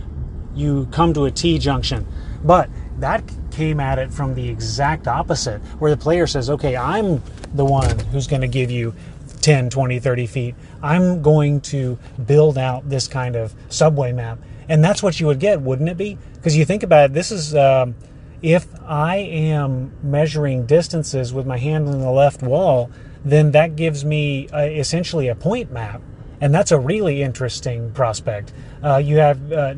you 0.53 0.87
come 0.91 1.11
to 1.15 1.25
a 1.25 1.31
T 1.31 1.57
junction. 1.57 2.05
But 2.43 2.69
that 2.99 3.23
came 3.53 3.79
at 3.79 3.99
it 3.99 4.11
from 4.11 4.35
the 4.35 4.49
exact 4.49 5.07
opposite, 5.07 5.59
where 5.79 5.91
the 5.91 5.97
player 5.97 6.27
says, 6.27 6.49
okay, 6.49 6.75
I'm 6.75 7.21
the 7.53 7.65
one 7.65 7.97
who's 8.11 8.27
going 8.27 8.41
to 8.41 8.47
give 8.47 8.71
you 8.71 8.93
10, 9.41 9.69
20, 9.69 9.99
30 9.99 10.27
feet. 10.27 10.55
I'm 10.81 11.21
going 11.21 11.61
to 11.61 11.97
build 12.25 12.57
out 12.57 12.89
this 12.89 13.07
kind 13.07 13.35
of 13.35 13.53
subway 13.69 14.11
map. 14.11 14.39
And 14.69 14.83
that's 14.83 15.03
what 15.03 15.19
you 15.19 15.27
would 15.27 15.39
get, 15.39 15.61
wouldn't 15.61 15.89
it 15.89 15.97
be? 15.97 16.17
Because 16.35 16.57
you 16.57 16.65
think 16.65 16.83
about 16.83 17.11
it, 17.11 17.13
this 17.13 17.31
is 17.31 17.53
um, 17.53 17.95
if 18.41 18.67
I 18.83 19.17
am 19.17 19.91
measuring 20.01 20.65
distances 20.65 21.33
with 21.33 21.45
my 21.45 21.57
hand 21.57 21.87
on 21.87 21.99
the 21.99 22.11
left 22.11 22.41
wall, 22.41 22.89
then 23.23 23.51
that 23.51 23.75
gives 23.75 24.03
me 24.03 24.49
uh, 24.49 24.59
essentially 24.59 25.27
a 25.27 25.35
point 25.35 25.71
map. 25.71 26.01
And 26.41 26.53
that's 26.53 26.71
a 26.71 26.79
really 26.79 27.21
interesting 27.21 27.91
prospect. 27.91 28.51
Uh, 28.83 28.97
you 28.97 29.17
have 29.17 29.51
uh, 29.51 29.75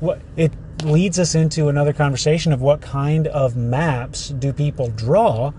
what 0.00 0.20
it 0.36 0.52
leads 0.84 1.18
us 1.18 1.34
into 1.34 1.68
another 1.68 1.92
conversation 1.92 2.52
of 2.52 2.60
what 2.60 2.80
kind 2.80 3.26
of 3.28 3.56
maps 3.56 4.28
do 4.28 4.52
people 4.52 4.88
draw 4.88 5.52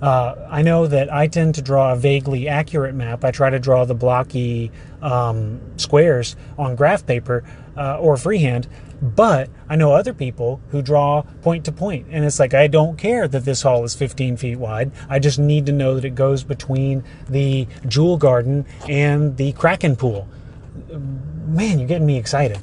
uh, 0.00 0.46
I 0.48 0.62
know 0.62 0.86
that 0.86 1.12
I 1.12 1.26
tend 1.26 1.56
to 1.56 1.62
draw 1.62 1.92
a 1.92 1.96
vaguely 1.96 2.48
accurate 2.48 2.94
map. 2.94 3.24
I 3.24 3.30
try 3.30 3.50
to 3.50 3.58
draw 3.58 3.84
the 3.84 3.94
blocky 3.94 4.70
um, 5.02 5.60
squares 5.76 6.36
on 6.56 6.76
graph 6.76 7.04
paper 7.04 7.42
uh, 7.76 7.98
or 7.98 8.16
freehand, 8.16 8.68
but 9.02 9.50
I 9.68 9.76
know 9.76 9.92
other 9.92 10.14
people 10.14 10.60
who 10.70 10.82
draw 10.82 11.22
point 11.42 11.64
to 11.64 11.72
point, 11.72 12.06
and 12.10 12.24
it's 12.24 12.38
like 12.38 12.54
I 12.54 12.68
don't 12.68 12.96
care 12.96 13.26
that 13.26 13.44
this 13.44 13.62
hall 13.62 13.84
is 13.84 13.94
15 13.94 14.36
feet 14.36 14.56
wide. 14.56 14.92
I 15.08 15.18
just 15.18 15.38
need 15.38 15.66
to 15.66 15.72
know 15.72 15.94
that 15.94 16.04
it 16.04 16.14
goes 16.14 16.44
between 16.44 17.02
the 17.28 17.66
jewel 17.86 18.18
garden 18.18 18.66
and 18.88 19.36
the 19.36 19.52
kraken 19.52 19.96
pool. 19.96 20.28
Man, 20.88 21.78
you're 21.78 21.88
getting 21.88 22.06
me 22.06 22.18
excited. 22.18 22.60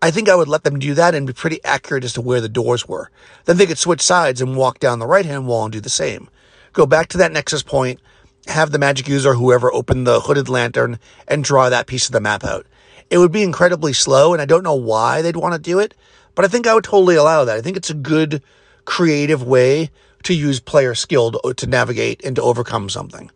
I 0.00 0.10
think 0.10 0.28
I 0.28 0.36
would 0.36 0.48
let 0.48 0.64
them 0.64 0.78
do 0.78 0.94
that 0.94 1.14
and 1.14 1.26
be 1.26 1.32
pretty 1.32 1.62
accurate 1.64 2.04
as 2.04 2.12
to 2.14 2.20
where 2.20 2.40
the 2.40 2.48
doors 2.48 2.86
were. 2.86 3.10
Then 3.46 3.56
they 3.56 3.66
could 3.66 3.78
switch 3.78 4.00
sides 4.00 4.40
and 4.40 4.56
walk 4.56 4.78
down 4.78 5.00
the 5.00 5.06
right 5.06 5.26
hand 5.26 5.46
wall 5.46 5.64
and 5.64 5.72
do 5.72 5.80
the 5.80 5.90
same 5.90 6.28
go 6.72 6.86
back 6.86 7.08
to 7.08 7.18
that 7.18 7.32
nexus 7.32 7.62
point, 7.62 8.00
have 8.46 8.70
the 8.70 8.78
magic 8.78 9.08
user, 9.08 9.34
whoever, 9.34 9.72
open 9.72 10.04
the 10.04 10.20
hooded 10.20 10.48
lantern 10.48 10.98
and 11.26 11.42
draw 11.42 11.68
that 11.68 11.88
piece 11.88 12.06
of 12.06 12.12
the 12.12 12.20
map 12.20 12.44
out. 12.44 12.66
It 13.10 13.18
would 13.18 13.32
be 13.32 13.42
incredibly 13.42 13.92
slow, 13.92 14.32
and 14.32 14.40
I 14.40 14.44
don't 14.44 14.62
know 14.62 14.74
why 14.74 15.20
they'd 15.20 15.36
want 15.36 15.54
to 15.54 15.60
do 15.60 15.80
it, 15.80 15.94
but 16.34 16.44
I 16.44 16.48
think 16.48 16.66
I 16.66 16.74
would 16.74 16.84
totally 16.84 17.16
allow 17.16 17.44
that. 17.44 17.56
I 17.56 17.60
think 17.60 17.76
it's 17.76 17.90
a 17.90 17.94
good, 17.94 18.42
creative 18.84 19.42
way 19.42 19.90
to 20.22 20.34
use 20.34 20.60
player 20.60 20.94
skill 20.94 21.32
to, 21.32 21.54
to 21.54 21.66
navigate 21.66 22.24
and 22.24 22.36
to 22.36 22.42
overcome 22.42 22.88
something. 22.88 23.30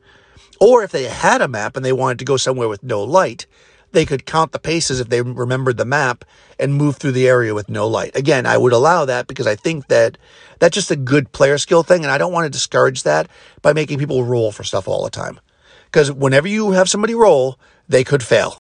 Or 0.60 0.84
if 0.84 0.92
they 0.92 1.04
had 1.04 1.40
a 1.40 1.48
map 1.48 1.76
and 1.76 1.84
they 1.84 1.92
wanted 1.92 2.20
to 2.20 2.24
go 2.24 2.36
somewhere 2.36 2.68
with 2.68 2.84
no 2.84 3.02
light, 3.02 3.46
they 3.92 4.04
could 4.04 4.26
count 4.26 4.52
the 4.52 4.58
paces 4.58 5.00
if 5.00 5.08
they 5.08 5.22
remembered 5.22 5.76
the 5.76 5.84
map 5.84 6.24
and 6.58 6.74
move 6.74 6.96
through 6.96 7.12
the 7.12 7.28
area 7.28 7.54
with 7.54 7.68
no 7.68 7.86
light. 7.86 8.16
Again, 8.16 8.46
I 8.46 8.58
would 8.58 8.72
allow 8.72 9.04
that 9.04 9.26
because 9.26 9.46
I 9.46 9.54
think 9.54 9.88
that 9.88 10.18
that's 10.58 10.74
just 10.74 10.90
a 10.90 10.96
good 10.96 11.32
player 11.32 11.58
skill 11.58 11.82
thing. 11.82 12.02
And 12.02 12.10
I 12.10 12.18
don't 12.18 12.32
want 12.32 12.44
to 12.44 12.50
discourage 12.50 13.02
that 13.04 13.28
by 13.62 13.72
making 13.72 13.98
people 13.98 14.24
roll 14.24 14.52
for 14.52 14.64
stuff 14.64 14.88
all 14.88 15.04
the 15.04 15.10
time. 15.10 15.40
Because 15.86 16.10
whenever 16.10 16.48
you 16.48 16.72
have 16.72 16.88
somebody 16.88 17.14
roll, 17.14 17.58
they 17.88 18.04
could 18.04 18.22
fail. 18.22 18.58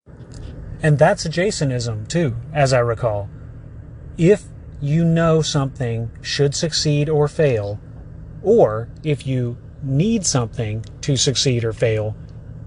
And 0.83 0.99
that's 0.99 1.27
a 1.27 1.29
Jasonism 1.29 2.09
too, 2.09 2.37
as 2.53 2.73
I 2.73 2.79
recall. 2.79 3.29
If 4.17 4.45
you 4.81 5.05
know 5.05 5.43
something 5.43 6.11
should 6.23 6.55
succeed 6.55 7.09
or 7.09 7.29
fail, 7.29 7.81
or 8.43 8.89
if 9.03 9.27
you 9.27 9.57
need 9.83 10.25
something 10.25 10.85
to 11.03 11.17
succeed 11.17 11.65
or 11.65 11.73
fail, 11.73 12.17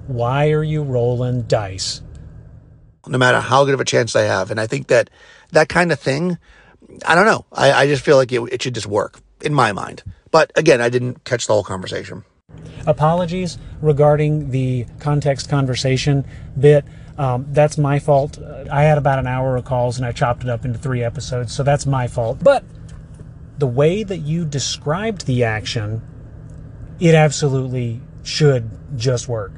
why 0.08 0.52
are 0.52 0.64
you 0.64 0.84
rolling 0.84 1.44
dice? 1.44 2.02
No 3.08 3.18
matter 3.18 3.40
how 3.40 3.66
good 3.66 3.74
of 3.74 3.82
a 3.82 3.86
chance 3.86 4.14
they 4.14 4.28
have. 4.28 4.52
And 4.52 4.60
I 4.60 4.68
think 4.68 4.88
that 4.88 5.10
that 5.52 5.70
kind 5.70 5.92
of 5.92 6.00
thing, 6.00 6.38
I 7.06 7.16
don't 7.16 7.26
know. 7.26 7.46
I, 7.52 7.72
I 7.72 7.88
just 7.88 8.04
feel 8.04 8.18
like 8.18 8.32
it, 8.32 8.42
it 8.52 8.62
should 8.62 8.76
just 8.76 8.88
work 8.88 9.20
in 9.42 9.54
my 9.54 9.72
mind. 9.72 10.04
But 10.32 10.52
again, 10.56 10.82
I 10.82 10.90
didn't 10.90 11.24
catch 11.24 11.48
the 11.48 11.54
whole 11.54 11.64
conversation. 11.64 12.24
Apologies 12.86 13.58
regarding 13.82 14.52
the 14.52 14.86
context 15.00 15.50
conversation 15.50 16.26
bit. 16.60 16.86
Um, 17.18 17.46
that's 17.50 17.78
my 17.78 18.00
fault. 18.00 18.40
I 18.72 18.84
had 18.84 18.98
about 18.98 19.20
an 19.20 19.28
hour 19.28 19.56
of 19.56 19.66
calls 19.66 19.98
and 19.98 20.06
I 20.06 20.12
chopped 20.12 20.44
it 20.44 20.50
up 20.50 20.66
into 20.66 20.80
three 20.80 21.04
episodes, 21.04 21.54
so 21.54 21.64
that's 21.64 21.86
my 21.86 22.08
fault. 22.08 22.40
But 22.42 22.64
the 23.58 23.68
way 23.68 24.04
that 24.04 24.18
you 24.18 24.46
described 24.46 25.28
the 25.28 25.44
action, 25.44 26.02
it 27.00 27.14
absolutely 27.14 28.02
should 28.24 28.70
just 28.98 29.28
work. 29.28 29.52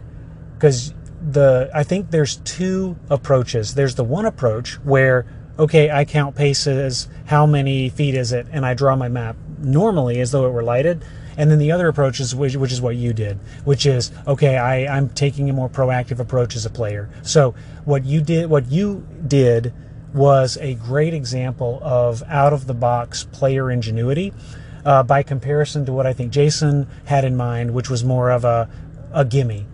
Because 0.56 0.94
the 1.32 1.70
I 1.74 1.84
think 1.84 2.12
there's 2.12 2.38
two 2.38 2.98
approaches. 3.10 3.76
There's 3.76 3.96
the 3.96 4.04
one 4.04 4.26
approach 4.26 4.76
where 4.84 5.26
okay, 5.58 5.92
I 5.92 6.04
count 6.04 6.36
paces, 6.36 7.08
how 7.26 7.46
many 7.46 7.90
feet 7.90 8.16
is 8.16 8.32
it, 8.32 8.48
and 8.52 8.66
I 8.66 8.74
draw 8.74 8.96
my 8.96 9.08
map 9.08 9.36
normally 9.60 10.20
as 10.20 10.32
though 10.32 10.48
it 10.48 10.52
were 10.52 10.64
lighted. 10.64 11.06
And 11.38 11.50
then 11.50 11.58
the 11.58 11.72
other 11.72 11.88
approach 11.88 12.20
is 12.20 12.36
which, 12.36 12.56
which 12.56 12.72
is 12.72 12.82
what 12.82 12.96
you 12.96 13.14
did, 13.14 13.40
which 13.64 13.86
is 13.86 14.12
okay. 14.28 14.58
I, 14.58 14.86
I'm 14.86 15.10
taking 15.10 15.50
a 15.50 15.54
more 15.54 15.70
proactive 15.70 16.20
approach 16.20 16.56
as 16.56 16.66
a 16.66 16.70
player. 16.70 17.10
So 17.24 17.56
what 17.86 18.06
you 18.06 18.22
did, 18.22 18.50
what 18.50 18.72
you 18.72 19.06
did, 19.26 19.74
was 20.14 20.58
a 20.62 20.76
great 20.76 21.14
example 21.14 21.80
of 21.82 22.22
out 22.28 22.54
of 22.54 22.68
the 22.68 22.74
box 22.76 23.24
player 23.24 23.72
ingenuity. 23.72 24.34
Uh, 24.86 25.02
by 25.02 25.24
comparison 25.24 25.86
to 25.86 25.94
what 25.94 26.06
I 26.06 26.12
think 26.12 26.34
Jason 26.34 26.90
had 27.06 27.24
in 27.24 27.38
mind, 27.38 27.74
which 27.74 27.90
was 27.90 28.04
more 28.04 28.30
of 28.32 28.44
a 28.44 28.70
a 29.14 29.24
gimme. 29.24 29.66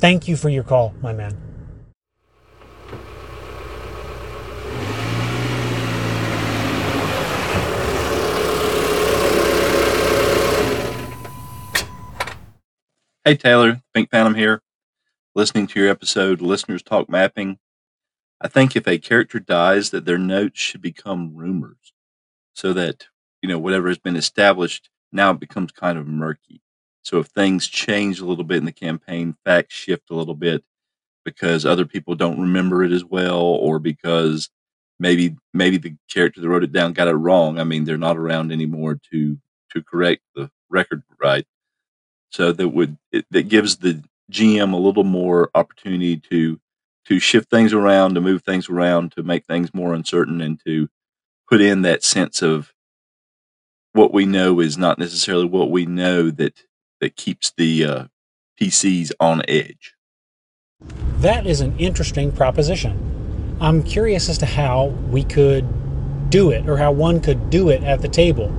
Thank 0.00 0.28
you 0.28 0.34
for 0.34 0.48
your 0.48 0.64
call, 0.64 0.94
my 1.02 1.12
man. 1.12 1.36
Hey 13.26 13.36
Taylor, 13.36 13.82
Pink 13.92 14.10
Phantom 14.10 14.34
here. 14.34 14.62
Listening 15.34 15.66
to 15.66 15.78
your 15.78 15.90
episode, 15.90 16.40
Listeners 16.40 16.82
Talk 16.82 17.10
Mapping. 17.10 17.58
I 18.40 18.48
think 18.48 18.74
if 18.74 18.88
a 18.88 18.96
character 18.96 19.38
dies, 19.38 19.90
that 19.90 20.06
their 20.06 20.16
notes 20.16 20.58
should 20.58 20.80
become 20.80 21.36
rumors, 21.36 21.92
so 22.54 22.72
that 22.72 23.08
you 23.42 23.50
know 23.50 23.58
whatever 23.58 23.88
has 23.88 23.98
been 23.98 24.16
established 24.16 24.88
now 25.12 25.34
becomes 25.34 25.72
kind 25.72 25.98
of 25.98 26.06
murky. 26.06 26.62
So 27.02 27.18
if 27.18 27.26
things 27.28 27.66
change 27.66 28.20
a 28.20 28.24
little 28.26 28.44
bit 28.44 28.58
in 28.58 28.64
the 28.64 28.72
campaign, 28.72 29.36
facts 29.44 29.74
shift 29.74 30.10
a 30.10 30.14
little 30.14 30.34
bit 30.34 30.62
because 31.24 31.66
other 31.66 31.84
people 31.86 32.14
don't 32.14 32.40
remember 32.40 32.84
it 32.84 32.92
as 32.92 33.04
well, 33.04 33.40
or 33.40 33.78
because 33.78 34.50
maybe 35.00 35.36
maybe 35.54 35.78
the 35.78 35.94
character 36.10 36.40
that 36.40 36.48
wrote 36.48 36.64
it 36.64 36.72
down 36.72 36.92
got 36.92 37.08
it 37.08 37.12
wrong. 37.14 37.58
I 37.58 37.64
mean, 37.64 37.84
they're 37.84 37.98
not 37.98 38.16
around 38.18 38.52
anymore 38.52 38.98
to 39.12 39.38
to 39.72 39.82
correct 39.82 40.22
the 40.34 40.50
record 40.70 41.02
right. 41.22 41.46
So 42.30 42.52
that 42.52 42.68
would 42.68 42.96
it, 43.12 43.26
that 43.30 43.48
gives 43.48 43.78
the 43.78 44.02
GM 44.30 44.72
a 44.72 44.76
little 44.76 45.04
more 45.04 45.50
opportunity 45.54 46.16
to 46.30 46.60
to 47.06 47.18
shift 47.18 47.50
things 47.50 47.72
around, 47.72 48.14
to 48.14 48.20
move 48.20 48.42
things 48.42 48.68
around, 48.68 49.12
to 49.12 49.22
make 49.22 49.46
things 49.46 49.74
more 49.74 49.94
uncertain, 49.94 50.40
and 50.40 50.60
to 50.66 50.88
put 51.50 51.60
in 51.60 51.82
that 51.82 52.04
sense 52.04 52.42
of 52.42 52.72
what 53.92 54.12
we 54.12 54.24
know 54.26 54.60
is 54.60 54.78
not 54.78 54.98
necessarily 54.98 55.44
what 55.46 55.70
we 55.70 55.86
know 55.86 56.30
that 56.30 56.62
that 57.00 57.16
keeps 57.16 57.50
the 57.56 57.84
uh, 57.84 58.04
PCs 58.60 59.12
on 59.18 59.42
edge. 59.48 59.94
That 61.18 61.46
is 61.46 61.60
an 61.60 61.76
interesting 61.78 62.32
proposition. 62.32 63.56
I'm 63.60 63.82
curious 63.82 64.28
as 64.28 64.38
to 64.38 64.46
how 64.46 64.86
we 64.86 65.22
could 65.22 66.30
do 66.30 66.50
it, 66.50 66.68
or 66.68 66.78
how 66.78 66.92
one 66.92 67.20
could 67.20 67.50
do 67.50 67.68
it 67.68 67.82
at 67.82 68.00
the 68.00 68.08
table. 68.08 68.54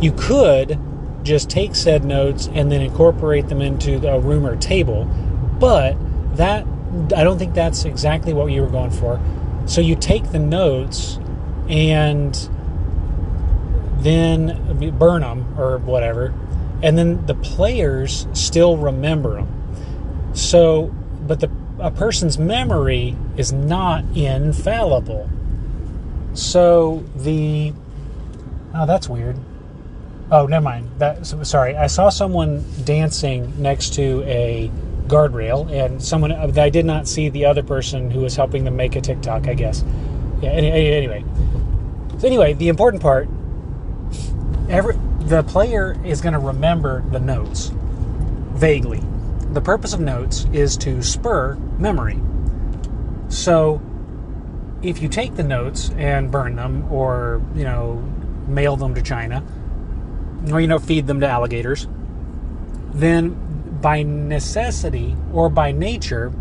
You 0.00 0.12
could 0.12 0.78
just 1.22 1.48
take 1.48 1.76
said 1.76 2.04
notes 2.04 2.48
and 2.52 2.72
then 2.72 2.80
incorporate 2.80 3.48
them 3.48 3.60
into 3.60 4.08
a 4.08 4.18
rumor 4.18 4.56
table, 4.56 5.04
but 5.60 5.96
that 6.36 6.66
I 7.16 7.24
don't 7.24 7.38
think 7.38 7.54
that's 7.54 7.84
exactly 7.84 8.32
what 8.32 8.46
you 8.46 8.62
were 8.62 8.68
going 8.68 8.90
for. 8.90 9.20
So 9.66 9.80
you 9.80 9.94
take 9.94 10.32
the 10.32 10.38
notes 10.38 11.18
and 11.68 12.34
then 14.00 14.98
burn 14.98 15.22
them 15.22 15.58
or 15.58 15.78
whatever, 15.78 16.34
and 16.82 16.98
then 16.98 17.24
the 17.26 17.34
players 17.34 18.26
still 18.32 18.76
remember 18.76 19.36
them. 19.36 20.32
So, 20.34 20.92
but 21.26 21.40
the 21.40 21.50
a 21.78 21.90
person's 21.90 22.38
memory 22.38 23.16
is 23.36 23.52
not 23.52 24.04
infallible. 24.14 25.28
So 26.34 27.04
the 27.16 27.72
oh, 28.74 28.86
that's 28.86 29.08
weird. 29.08 29.36
Oh, 30.30 30.46
never 30.46 30.64
mind. 30.64 30.90
That 30.98 31.26
sorry. 31.26 31.76
I 31.76 31.88
saw 31.88 32.08
someone 32.08 32.64
dancing 32.84 33.60
next 33.60 33.94
to 33.94 34.22
a 34.24 34.70
guardrail, 35.08 35.70
and 35.70 36.02
someone 36.02 36.32
uh, 36.32 36.52
I 36.56 36.70
did 36.70 36.86
not 36.86 37.08
see 37.08 37.28
the 37.28 37.44
other 37.44 37.62
person 37.62 38.10
who 38.10 38.20
was 38.20 38.36
helping 38.36 38.64
them 38.64 38.76
make 38.76 38.96
a 38.96 39.00
TikTok. 39.00 39.48
I 39.48 39.54
guess. 39.54 39.84
Yeah. 40.40 40.50
Anyway. 40.50 41.24
So 42.18 42.26
anyway, 42.26 42.54
the 42.54 42.68
important 42.68 43.02
part. 43.02 43.28
Every 44.68 44.94
the 45.26 45.42
player 45.44 45.96
is 46.04 46.20
going 46.20 46.32
to 46.32 46.38
remember 46.38 47.02
the 47.10 47.20
notes 47.20 47.70
vaguely. 48.54 49.00
The 49.52 49.60
purpose 49.60 49.92
of 49.92 50.00
notes 50.00 50.46
is 50.52 50.76
to 50.78 51.02
spur 51.02 51.54
memory. 51.78 52.18
So 53.28 53.80
if 54.82 55.00
you 55.00 55.08
take 55.08 55.36
the 55.36 55.42
notes 55.42 55.90
and 55.90 56.30
burn 56.30 56.56
them 56.56 56.90
or, 56.90 57.42
you 57.54 57.64
know, 57.64 57.96
mail 58.46 58.76
them 58.76 58.94
to 58.94 59.02
China 59.02 59.44
or 60.50 60.60
you 60.60 60.66
know 60.66 60.78
feed 60.78 61.06
them 61.06 61.20
to 61.20 61.28
alligators, 61.28 61.86
then 62.92 63.36
by 63.80 64.02
necessity 64.02 65.16
or 65.32 65.48
by 65.48 65.72
nature, 65.72 66.32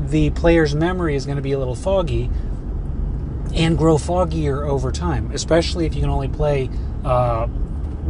the 0.00 0.30
player's 0.30 0.74
memory 0.74 1.14
is 1.14 1.24
going 1.24 1.36
to 1.36 1.42
be 1.42 1.52
a 1.52 1.58
little 1.58 1.74
foggy 1.74 2.30
and 3.54 3.78
grow 3.78 3.96
foggier 3.96 4.66
over 4.66 4.90
time, 4.90 5.30
especially 5.32 5.86
if 5.86 5.94
you 5.94 6.00
can 6.00 6.10
only 6.10 6.28
play 6.28 6.68
uh, 7.04 7.46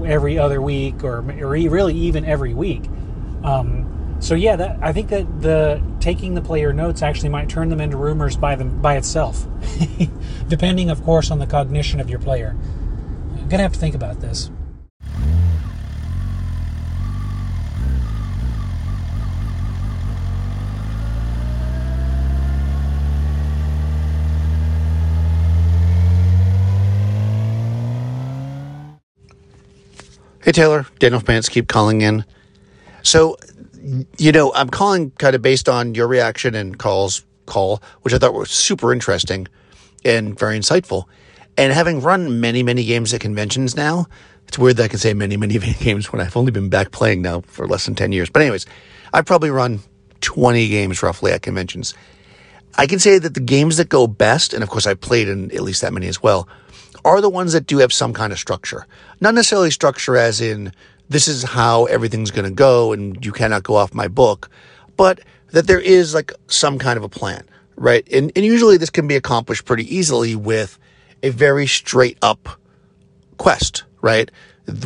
every 0.07 0.39
other 0.39 0.61
week 0.61 1.05
or, 1.05 1.19
or 1.19 1.51
really 1.51 1.95
even 1.95 2.25
every 2.25 2.55
week. 2.55 2.85
Um, 3.43 4.17
so 4.21 4.35
yeah, 4.35 4.57
that, 4.57 4.79
I 4.81 4.93
think 4.93 5.11
that 5.11 5.43
the 5.43 5.83
taking 6.01 6.35
the 6.35 6.41
player 6.41 6.73
notes 6.73 7.03
actually 7.03 7.29
might 7.29 7.49
turn 7.49 7.69
them 7.69 7.81
into 7.81 7.97
rumors 7.97 8.37
by 8.37 8.55
them 8.55 8.81
by 8.81 8.97
itself, 8.97 9.47
depending, 10.49 10.89
of 10.89 11.03
course, 11.05 11.31
on 11.31 11.39
the 11.39 11.47
cognition 11.47 12.01
of 12.01 12.09
your 12.09 12.19
player. 12.19 12.57
I'm 13.39 13.49
gonna 13.49 13.63
have 13.63 13.75
to 13.75 13.79
think 13.79 13.95
about 13.95 14.21
this. 14.21 14.51
Hey 30.45 30.53
Taylor, 30.53 30.85
Daniel 30.99 31.23
Bandit's 31.23 31.49
Keep 31.49 31.69
calling 31.69 32.03
in. 32.03 32.23
So, 33.03 33.39
you 34.19 34.31
know, 34.31 34.53
I'm 34.53 34.69
calling 34.69 35.11
kind 35.13 35.35
of 35.35 35.41
based 35.41 35.71
on 35.71 35.95
your 35.95 36.07
reaction 36.07 36.55
and 36.55 36.79
Carl's 36.79 37.25
call, 37.47 37.83
which 38.03 38.13
I 38.13 38.19
thought 38.19 38.35
was 38.35 38.51
super 38.51 38.93
interesting 38.93 39.49
and 40.05 40.39
very 40.39 40.59
insightful. 40.59 41.05
And 41.57 41.73
having 41.73 42.03
run 42.03 42.43
many, 42.43 42.63
many 42.63 42.85
games 42.85 43.15
at 43.15 43.23
conventions 43.23 43.75
now, 43.75 44.05
it's 44.47 44.59
weird 44.59 44.77
that 44.77 44.83
I 44.85 44.89
can 44.89 44.99
say 44.99 45.15
many, 45.15 45.37
many 45.39 45.59
games 45.59 46.13
when 46.13 46.21
I've 46.21 46.37
only 46.37 46.53
been 46.53 46.69
back 46.69 46.91
playing 46.91 47.23
now 47.23 47.41
for 47.47 47.67
less 47.67 47.87
than 47.87 47.95
10 47.95 48.13
years. 48.13 48.29
But, 48.29 48.43
anyways, 48.43 48.67
I've 49.15 49.25
probably 49.25 49.49
run 49.49 49.81
20 50.21 50.69
games 50.69 51.03
roughly 51.03 51.33
at 51.33 51.41
conventions. 51.41 51.95
I 52.77 52.87
can 52.87 52.99
say 52.99 53.19
that 53.19 53.33
the 53.33 53.41
games 53.41 53.79
that 53.79 53.89
go 53.89 54.07
best, 54.07 54.53
and 54.53 54.63
of 54.63 54.69
course 54.69 54.87
I've 54.87 55.01
played 55.01 55.27
in 55.27 55.51
at 55.53 55.63
least 55.63 55.81
that 55.81 55.95
many 55.95 56.07
as 56.07 56.23
well, 56.23 56.47
are 57.05 57.21
the 57.21 57.29
ones 57.29 57.53
that 57.53 57.67
do 57.67 57.79
have 57.79 57.93
some 57.93 58.13
kind 58.13 58.33
of 58.33 58.39
structure. 58.39 58.87
Not 59.21 59.35
necessarily 59.35 59.71
structure 59.71 60.17
as 60.17 60.41
in 60.41 60.73
this 61.09 61.29
is 61.29 61.43
how 61.43 61.85
everything's 61.87 62.31
going 62.31 62.49
to 62.49 62.55
go 62.55 62.93
and 62.93 63.25
you 63.25 63.33
cannot 63.33 63.63
go 63.63 63.77
off 63.77 63.95
my 63.95 64.09
book, 64.09 64.51
but 64.97 65.21
that 65.49 65.67
there 65.67 65.81
is 65.81 66.15
like 66.15 66.33
some 66.47 66.79
kind 66.79 66.97
of 66.97 67.05
a 67.05 67.09
plan, 67.09 67.45
right? 67.77 68.07
And, 68.13 68.33
and 68.35 68.45
usually 68.45 68.77
this 68.77 68.91
can 68.91 69.07
be 69.07 69.17
accomplished 69.17 69.65
pretty 69.65 69.95
easily 69.95 70.35
with 70.35 70.79
a 71.23 71.31
very 71.31 71.67
straight 71.67 72.19
up 72.23 72.49
quest, 73.39 73.85
right? 74.01 74.31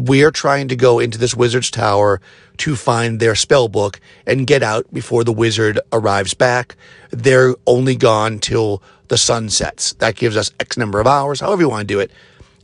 We 0.02 0.24
are 0.24 0.30
trying 0.30 0.68
to 0.68 0.76
go 0.76 0.98
into 0.98 1.18
this 1.18 1.36
wizard's 1.36 1.70
tower 1.70 2.20
to 2.58 2.74
find 2.74 3.20
their 3.20 3.36
spell 3.36 3.68
book 3.68 4.00
and 4.26 4.46
get 4.46 4.62
out 4.62 4.92
before 4.92 5.22
the 5.22 5.32
wizard 5.32 5.78
arrives 5.92 6.34
back. 6.34 6.74
They're 7.10 7.54
only 7.66 7.94
gone 7.94 8.40
till 8.40 8.82
the 9.08 9.18
sun 9.18 9.48
sets. 9.48 9.94
That 9.94 10.16
gives 10.16 10.36
us 10.36 10.52
X 10.60 10.76
number 10.76 11.00
of 11.00 11.06
hours, 11.06 11.40
however 11.40 11.62
you 11.62 11.68
want 11.68 11.88
to 11.88 11.94
do 11.94 12.00
it. 12.00 12.10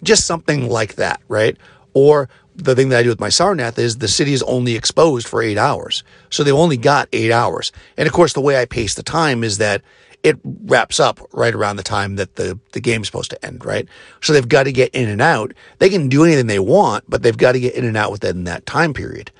Just 0.02 0.26
something 0.26 0.68
like 0.68 0.96
that, 0.96 1.20
right? 1.28 1.56
Or 1.94 2.28
the 2.56 2.74
thing 2.74 2.90
that 2.90 2.98
I 2.98 3.02
do 3.02 3.08
with 3.08 3.20
my 3.20 3.28
Sarnath 3.28 3.78
is 3.78 3.98
the 3.98 4.08
city 4.08 4.32
is 4.32 4.42
only 4.44 4.76
exposed 4.76 5.26
for 5.26 5.42
eight 5.42 5.58
hours. 5.58 6.04
So 6.30 6.44
they've 6.44 6.54
only 6.54 6.76
got 6.76 7.08
eight 7.12 7.32
hours. 7.32 7.72
And 7.96 8.06
of 8.06 8.12
course, 8.12 8.32
the 8.32 8.40
way 8.40 8.60
I 8.60 8.64
pace 8.64 8.94
the 8.94 9.02
time 9.02 9.42
is 9.42 9.58
that 9.58 9.82
it 10.22 10.38
wraps 10.42 10.98
up 11.00 11.20
right 11.32 11.54
around 11.54 11.76
the 11.76 11.82
time 11.82 12.16
that 12.16 12.36
the, 12.36 12.58
the 12.72 12.80
game's 12.80 13.06
supposed 13.06 13.30
to 13.30 13.44
end, 13.44 13.64
right? 13.64 13.86
So 14.22 14.32
they've 14.32 14.48
got 14.48 14.62
to 14.64 14.72
get 14.72 14.94
in 14.94 15.08
and 15.08 15.20
out. 15.20 15.52
They 15.78 15.90
can 15.90 16.08
do 16.08 16.24
anything 16.24 16.46
they 16.46 16.58
want, 16.58 17.04
but 17.08 17.22
they've 17.22 17.36
got 17.36 17.52
to 17.52 17.60
get 17.60 17.74
in 17.74 17.84
and 17.84 17.96
out 17.96 18.10
within 18.10 18.44
that 18.44 18.64
time 18.64 18.94
period. 18.94 19.30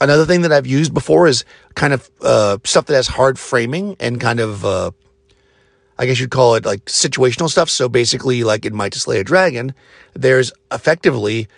Another 0.00 0.26
thing 0.26 0.42
that 0.42 0.52
I've 0.52 0.66
used 0.66 0.92
before 0.92 1.26
is 1.26 1.44
kind 1.74 1.92
of 1.92 2.10
uh, 2.20 2.58
stuff 2.64 2.86
that 2.86 2.94
has 2.94 3.06
hard 3.06 3.38
framing 3.38 3.96
and 3.98 4.20
kind 4.20 4.38
of, 4.38 4.64
uh, 4.64 4.90
I 5.98 6.06
guess 6.06 6.20
you'd 6.20 6.30
call 6.30 6.54
it 6.54 6.64
like 6.64 6.84
situational 6.84 7.50
stuff. 7.50 7.68
So 7.68 7.88
basically, 7.88 8.44
like 8.44 8.64
in 8.64 8.74
Might 8.74 8.92
to 8.92 9.00
Slay 9.00 9.20
a 9.20 9.24
Dragon, 9.24 9.74
there's 10.14 10.52
effectively 10.70 11.48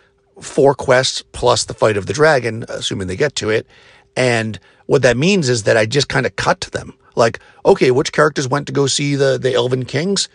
four 0.40 0.74
quests 0.74 1.22
plus 1.33 1.64
the 1.64 1.74
fight 1.74 1.96
of 1.96 2.07
the 2.07 2.12
dragon, 2.12 2.64
assuming 2.68 3.07
they 3.07 3.16
get 3.16 3.35
to 3.37 3.50
it. 3.50 3.66
And 4.16 4.59
what 4.87 5.03
that 5.03 5.16
means 5.16 5.48
is 5.48 5.64
that 5.64 5.76
I 5.76 5.87
just 5.87 6.09
kind 6.09 6.26
of 6.26 6.37
cut 6.37 6.61
to 6.62 6.70
them. 6.70 6.94
Like, 7.14 7.38
okay, 7.66 7.90
which 7.90 8.12
characters 8.12 8.48
went 8.48 8.66
to 8.68 8.72
go 8.72 8.87
see 8.87 9.14
the, 9.14 9.38
the 9.38 9.55
Elven 9.55 9.85
Kings? 9.85 10.29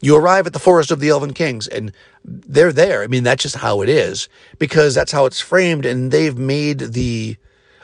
You 0.00 0.16
arrive 0.16 0.46
at 0.46 0.52
the 0.52 0.58
Forest 0.58 0.90
of 0.90 1.00
the 1.00 1.10
Elven 1.10 1.32
Kings 1.32 1.68
and 1.68 1.92
they're 2.24 2.72
there. 2.72 3.02
I 3.02 3.06
mean, 3.06 3.22
that's 3.22 3.42
just 3.42 3.56
how 3.56 3.82
it 3.82 3.88
is 3.88 4.28
because 4.58 4.94
that's 4.94 5.12
how 5.12 5.26
it's 5.26 5.40
framed. 5.40 5.86
And 5.86 6.10
they've 6.10 6.36
made 6.36 6.78
the 6.78 7.36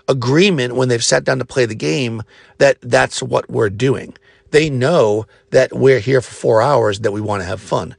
agreement 0.09 0.75
when 0.75 0.89
they've 0.89 1.05
sat 1.05 1.25
down 1.25 1.39
to 1.39 1.45
play 1.45 1.67
the 1.67 1.75
game 1.75 2.23
that 2.59 2.79
that's 2.81 3.23
what 3.23 3.49
we're 3.49 3.71
doing. 3.71 4.17
They 4.51 4.71
know 4.71 5.27
that 5.51 5.73
we're 5.73 6.01
here 6.01 6.21
for 6.21 6.35
four 6.35 6.63
hours, 6.63 7.01
that 7.01 7.13
we 7.13 7.21
want 7.21 7.43
to 7.43 7.47
have 7.47 7.61
fun. 7.61 7.97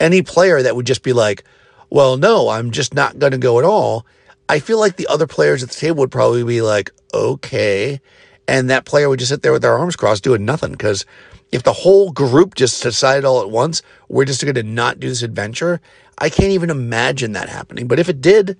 Any 0.00 0.22
player 0.22 0.62
that 0.62 0.76
would 0.76 0.86
just 0.86 1.02
be 1.02 1.12
like, 1.12 1.44
well, 1.90 2.16
no, 2.16 2.48
I'm 2.48 2.70
just 2.70 2.94
not 2.94 3.18
going 3.18 3.32
to 3.32 3.38
go 3.38 3.58
at 3.58 3.64
all. 3.64 4.06
I 4.48 4.60
feel 4.60 4.78
like 4.78 4.96
the 4.96 5.06
other 5.08 5.26
players 5.26 5.62
at 5.62 5.70
the 5.70 5.74
table 5.74 6.00
would 6.00 6.10
probably 6.10 6.44
be 6.44 6.62
like, 6.62 6.90
okay 7.12 8.00
and 8.46 8.70
that 8.70 8.86
player 8.86 9.08
would 9.08 9.18
just 9.18 9.28
sit 9.28 9.42
there 9.42 9.52
with 9.52 9.62
their 9.62 9.78
arms 9.78 9.96
crossed 9.96 10.24
doing 10.24 10.44
nothing 10.44 10.72
because 10.72 11.04
if 11.52 11.62
the 11.62 11.72
whole 11.72 12.10
group 12.10 12.54
just 12.54 12.82
decided 12.82 13.24
all 13.24 13.42
at 13.42 13.50
once 13.50 13.82
we're 14.08 14.24
just 14.24 14.42
going 14.42 14.54
to 14.54 14.62
not 14.62 14.98
do 14.98 15.08
this 15.08 15.22
adventure 15.22 15.80
i 16.18 16.28
can't 16.28 16.50
even 16.50 16.70
imagine 16.70 17.32
that 17.32 17.48
happening 17.48 17.86
but 17.86 17.98
if 17.98 18.08
it 18.08 18.20
did 18.20 18.56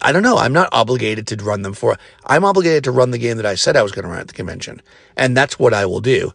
i 0.00 0.12
don't 0.12 0.22
know 0.22 0.38
i'm 0.38 0.52
not 0.52 0.68
obligated 0.72 1.26
to 1.26 1.36
run 1.36 1.62
them 1.62 1.74
for 1.74 1.96
i'm 2.24 2.44
obligated 2.44 2.84
to 2.84 2.90
run 2.90 3.10
the 3.10 3.18
game 3.18 3.36
that 3.36 3.46
i 3.46 3.54
said 3.54 3.76
i 3.76 3.82
was 3.82 3.92
going 3.92 4.04
to 4.04 4.08
run 4.08 4.20
at 4.20 4.28
the 4.28 4.34
convention 4.34 4.80
and 5.16 5.36
that's 5.36 5.58
what 5.58 5.74
i 5.74 5.84
will 5.84 6.00
do 6.00 6.32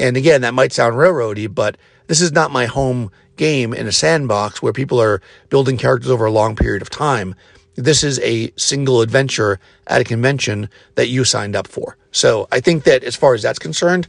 and 0.00 0.16
again 0.16 0.40
that 0.40 0.54
might 0.54 0.72
sound 0.72 0.96
railroady 0.96 1.52
but 1.52 1.76
this 2.08 2.20
is 2.20 2.32
not 2.32 2.50
my 2.50 2.66
home 2.66 3.10
game 3.36 3.72
in 3.72 3.86
a 3.86 3.92
sandbox 3.92 4.60
where 4.60 4.72
people 4.72 5.00
are 5.00 5.22
building 5.48 5.76
characters 5.76 6.10
over 6.10 6.24
a 6.24 6.30
long 6.30 6.56
period 6.56 6.82
of 6.82 6.90
time 6.90 7.34
this 7.76 8.02
is 8.02 8.18
a 8.20 8.52
single 8.56 9.00
adventure 9.00 9.58
at 9.86 10.00
a 10.00 10.04
convention 10.04 10.68
that 10.96 11.08
you 11.08 11.24
signed 11.24 11.56
up 11.56 11.66
for. 11.66 11.96
So 12.12 12.48
I 12.52 12.60
think 12.60 12.84
that 12.84 13.04
as 13.04 13.16
far 13.16 13.34
as 13.34 13.42
that's 13.42 13.58
concerned, 13.58 14.08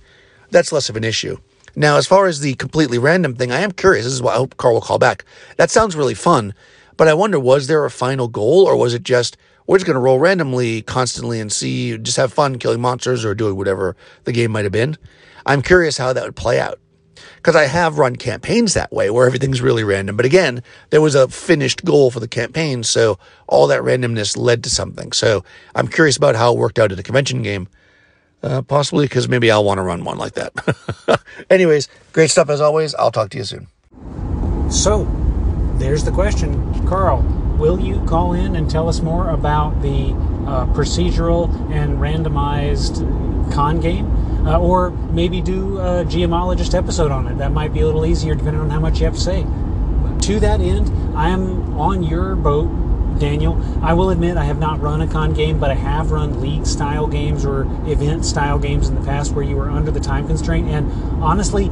that's 0.50 0.72
less 0.72 0.90
of 0.90 0.96
an 0.96 1.04
issue. 1.04 1.38
Now, 1.76 1.98
as 1.98 2.06
far 2.06 2.28
as 2.28 2.42
the 2.42 2.56
completely 2.56 2.98
random 2.98 3.36
thing, 3.36 3.52
I 3.52 3.62
am 3.62 3.72
curious. 3.72 4.04
This 4.06 4.14
is 4.14 4.22
why 4.22 4.34
I 4.34 4.38
hope 4.38 4.58
Carl 4.58 4.74
will 4.74 4.82
call 4.82 5.00
back. 5.00 5.24
That 5.56 5.72
sounds 5.72 5.96
really 5.96 6.14
fun, 6.14 6.54
but 6.98 7.08
I 7.08 7.14
wonder 7.14 7.40
was 7.40 7.68
there 7.68 7.86
a 7.86 7.92
final 7.92 8.28
goal 8.28 8.66
or 8.66 8.76
was 8.76 8.94
it 8.94 9.04
just 9.04 9.38
we're 9.68 9.78
just 9.78 9.86
going 9.86 9.96
to 9.96 10.02
roll 10.02 10.20
randomly 10.20 10.82
constantly 10.82 11.40
and 11.40 11.52
see, 11.52 11.98
just 11.98 12.18
have 12.18 12.34
fun 12.34 12.58
killing 12.58 12.82
monsters 12.82 13.24
or 13.24 13.34
doing 13.34 13.56
whatever 13.56 13.96
the 14.26 14.34
game 14.34 14.52
might 14.52 14.66
have 14.66 14.74
been? 14.74 14.98
I'm 15.46 15.62
curious 15.62 15.98
how 15.98 16.14
that 16.14 16.24
would 16.24 16.36
play 16.36 16.60
out 16.60 16.80
because 17.38 17.56
I 17.56 17.66
have 17.66 17.98
run 17.98 18.16
campaigns 18.16 18.74
that 18.74 18.92
way 18.92 19.10
where 19.10 19.26
everything's 19.26 19.62
really 19.62 19.84
random. 19.84 20.16
But 20.16 20.26
again, 20.26 20.64
there 20.90 21.02
was 21.02 21.16
a 21.16 21.28
finished 21.28 21.84
goal 21.84 22.12
for 22.12 22.20
the 22.20 22.28
campaign, 22.28 22.84
so 22.84 23.18
all 23.48 23.68
that 23.68 23.82
randomness 23.82 24.38
led 24.38 24.64
to 24.64 24.70
something. 24.70 25.12
So 25.12 25.44
I'm 25.76 25.88
curious 25.88 26.18
about 26.18 26.36
how 26.36 26.54
it 26.54 26.58
worked 26.58 26.80
out 26.80 26.92
at 26.92 26.98
the 26.98 27.04
convention 27.04 27.42
game. 27.42 27.68
Uh, 28.44 28.64
possibly 28.64 29.06
because 29.06 29.30
maybe 29.30 29.52
I'll 29.52 29.64
want 29.64 29.78
to 29.78 29.84
run 29.84 30.04
one 30.04 30.18
like 30.18 30.34
that. 30.34 31.22
Anyways, 31.52 31.88
great 32.12 32.32
stuff 32.32 32.50
as 32.50 32.60
always. 32.60 32.96
I'll 32.96 33.12
talk 33.12 33.30
to 33.32 33.38
you 33.38 33.44
soon. 33.44 33.68
So, 34.72 35.06
there's 35.78 36.04
the 36.04 36.12
question, 36.12 36.88
Carl. 36.88 37.22
Will 37.60 37.80
you 37.80 38.04
call 38.06 38.34
in 38.34 38.56
and 38.56 38.68
tell 38.68 38.90
us 38.90 39.02
more 39.02 39.30
about 39.30 39.80
the 39.84 40.14
uh, 40.48 40.66
procedural 40.74 41.54
and 41.72 42.00
randomized 42.00 43.02
con 43.52 43.80
game? 43.80 44.22
uh, 44.46 44.60
or 44.60 44.90
maybe 44.90 45.42
do 45.42 45.78
a 45.78 46.06
geomologist 46.06 46.74
episode 46.74 47.12
on 47.12 47.28
it. 47.28 47.38
That 47.38 47.52
might 47.52 47.74
be 47.74 47.82
a 47.82 47.86
little 47.86 48.06
easier 48.06 48.36
depending 48.36 48.62
on 48.62 48.70
how 48.70 48.80
much 48.80 49.00
you 49.00 49.06
have 49.06 49.16
to 49.16 49.20
say. 49.20 49.44
to 49.44 50.40
that 50.40 50.62
end, 50.62 50.92
I 51.18 51.30
am 51.30 51.78
on 51.80 52.04
your 52.04 52.36
boat, 52.36 52.70
Daniel. 53.20 53.62
I 53.84 53.94
will 53.94 54.10
admit 54.10 54.38
I 54.38 54.46
have 54.46 54.60
not 54.60 54.80
run 54.82 55.02
a 55.02 55.08
con 55.08 55.34
game, 55.34 55.60
but 55.60 55.70
I 55.70 55.76
have 55.76 56.12
run 56.12 56.42
league 56.42 56.66
style 56.66 57.08
games 57.08 57.46
or 57.46 57.64
event 57.86 58.26
style 58.26 58.58
games 58.58 58.88
in 58.88 58.96
the 58.96 59.02
past 59.02 59.34
where 59.34 59.44
you 59.44 59.56
were 59.56 59.70
under 59.70 59.92
the 59.92 60.00
time 60.00 60.28
constraint. 60.28 60.70
And 60.70 60.92
honestly, 61.24 61.66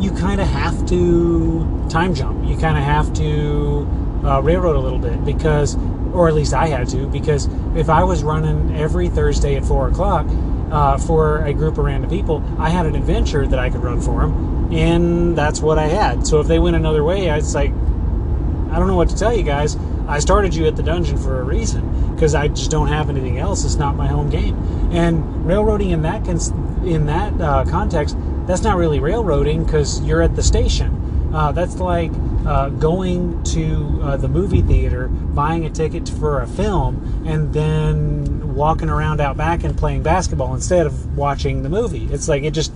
you 0.00 0.10
kind 0.10 0.40
of 0.40 0.48
have 0.48 0.86
to 0.88 1.86
time 1.88 2.14
jump. 2.14 2.44
You 2.48 2.56
kind 2.56 2.76
of 2.76 2.84
have 2.84 3.12
to 3.14 3.88
uh, 4.24 4.40
railroad 4.42 4.76
a 4.76 4.80
little 4.80 4.98
bit 4.98 5.24
because, 5.24 5.76
or 6.12 6.26
at 6.26 6.34
least 6.34 6.54
I 6.54 6.66
had 6.66 6.88
to, 6.88 7.06
because 7.06 7.48
if 7.76 7.88
I 7.88 8.02
was 8.02 8.24
running 8.24 8.74
every 8.76 9.08
Thursday 9.08 9.54
at 9.54 9.64
four 9.64 9.88
o'clock 9.88 10.26
uh, 10.74 10.98
for 10.98 11.44
a 11.44 11.54
group 11.54 11.78
of 11.78 11.84
random 11.84 12.10
people, 12.10 12.42
I 12.58 12.68
had 12.68 12.84
an 12.84 12.96
adventure 12.96 13.46
that 13.46 13.58
I 13.60 13.70
could 13.70 13.82
run 13.82 14.00
for 14.00 14.20
them, 14.22 14.72
and 14.72 15.38
that's 15.38 15.60
what 15.60 15.78
I 15.78 15.86
had. 15.86 16.26
So 16.26 16.40
if 16.40 16.48
they 16.48 16.58
went 16.58 16.74
another 16.74 17.04
way, 17.04 17.30
I 17.30 17.36
was 17.36 17.54
like, 17.54 17.70
I 17.70 18.78
don't 18.78 18.88
know 18.88 18.96
what 18.96 19.08
to 19.10 19.16
tell 19.16 19.32
you 19.34 19.44
guys. 19.44 19.76
I 20.08 20.18
started 20.18 20.52
you 20.52 20.66
at 20.66 20.74
the 20.74 20.82
dungeon 20.82 21.16
for 21.16 21.40
a 21.40 21.44
reason 21.44 22.12
because 22.12 22.34
I 22.34 22.48
just 22.48 22.72
don't 22.72 22.88
have 22.88 23.08
anything 23.08 23.38
else. 23.38 23.64
It's 23.64 23.76
not 23.76 23.94
my 23.94 24.08
home 24.08 24.30
game, 24.30 24.56
and 24.90 25.46
railroading 25.46 25.90
in 25.90 26.02
that 26.02 26.24
cons- 26.24 26.50
in 26.84 27.06
that 27.06 27.40
uh, 27.40 27.64
context, 27.66 28.16
that's 28.46 28.62
not 28.62 28.76
really 28.76 28.98
railroading 28.98 29.64
because 29.64 30.00
you're 30.02 30.22
at 30.22 30.34
the 30.34 30.42
station. 30.42 31.30
Uh, 31.32 31.52
that's 31.52 31.76
like 31.76 32.10
uh, 32.46 32.68
going 32.70 33.42
to 33.44 34.00
uh, 34.02 34.16
the 34.16 34.28
movie 34.28 34.62
theater, 34.62 35.06
buying 35.08 35.64
a 35.66 35.70
ticket 35.70 36.08
for 36.08 36.42
a 36.42 36.46
film, 36.46 37.24
and 37.26 37.52
then 37.54 38.33
walking 38.54 38.88
around 38.88 39.20
out 39.20 39.36
back 39.36 39.64
and 39.64 39.76
playing 39.76 40.02
basketball 40.02 40.54
instead 40.54 40.86
of 40.86 41.16
watching 41.16 41.62
the 41.62 41.68
movie. 41.68 42.06
It's 42.12 42.28
like 42.28 42.42
it 42.42 42.52
just 42.52 42.72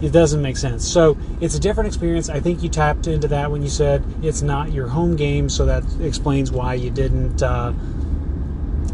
it 0.00 0.10
doesn't 0.12 0.42
make 0.42 0.56
sense. 0.56 0.86
So 0.86 1.16
it's 1.40 1.54
a 1.54 1.60
different 1.60 1.86
experience. 1.86 2.28
I 2.28 2.40
think 2.40 2.62
you 2.62 2.68
tapped 2.68 3.06
into 3.06 3.28
that 3.28 3.50
when 3.50 3.62
you 3.62 3.68
said 3.68 4.04
it's 4.22 4.42
not 4.42 4.72
your 4.72 4.88
home 4.88 5.16
game, 5.16 5.48
so 5.48 5.66
that 5.66 5.84
explains 6.00 6.50
why 6.50 6.74
you 6.74 6.90
didn't. 6.90 7.42
Uh, 7.42 7.72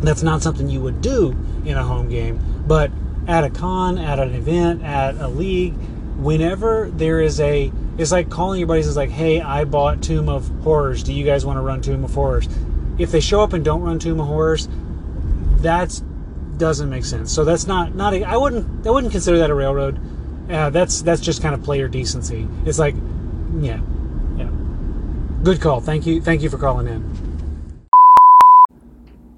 that's 0.00 0.22
not 0.22 0.42
something 0.42 0.68
you 0.68 0.80
would 0.80 1.00
do 1.00 1.30
in 1.64 1.76
a 1.76 1.82
home 1.82 2.08
game, 2.08 2.38
but 2.66 2.90
at 3.26 3.44
a 3.44 3.50
con, 3.50 3.98
at 3.98 4.18
an 4.18 4.34
event, 4.34 4.82
at 4.84 5.16
a 5.16 5.28
league, 5.28 5.74
whenever 6.18 6.90
there 6.90 7.20
is 7.20 7.40
a 7.40 7.72
it's 7.98 8.12
like 8.12 8.30
calling 8.30 8.60
your 8.60 8.68
buddies. 8.68 8.86
It's 8.86 8.96
like, 8.96 9.10
hey, 9.10 9.40
I 9.40 9.64
bought 9.64 10.02
Tomb 10.02 10.28
of 10.28 10.46
Horrors. 10.62 11.02
Do 11.02 11.12
you 11.12 11.26
guys 11.26 11.44
want 11.44 11.56
to 11.56 11.62
run 11.62 11.82
Tomb 11.82 12.04
of 12.04 12.14
Horrors? 12.14 12.48
If 12.96 13.10
they 13.10 13.20
show 13.20 13.42
up 13.42 13.52
and 13.52 13.64
don't 13.64 13.82
run 13.82 13.98
Tomb 13.98 14.20
of 14.20 14.26
Horrors, 14.28 14.68
that 15.62 16.00
doesn't 16.58 16.90
make 16.90 17.04
sense. 17.04 17.32
So 17.32 17.44
that's 17.44 17.66
not 17.66 17.94
not. 17.94 18.14
A, 18.14 18.24
I 18.24 18.36
wouldn't. 18.36 18.86
I 18.86 18.90
wouldn't 18.90 19.12
consider 19.12 19.38
that 19.38 19.50
a 19.50 19.54
railroad. 19.54 20.00
Uh, 20.50 20.70
that's 20.70 21.02
that's 21.02 21.20
just 21.20 21.42
kind 21.42 21.54
of 21.54 21.62
player 21.62 21.88
decency. 21.88 22.48
It's 22.64 22.78
like, 22.78 22.94
yeah, 23.58 23.80
yeah. 24.36 24.50
Good 25.42 25.60
call. 25.60 25.80
Thank 25.80 26.06
you. 26.06 26.20
Thank 26.20 26.42
you 26.42 26.50
for 26.50 26.58
calling 26.58 26.86
in. 26.86 27.28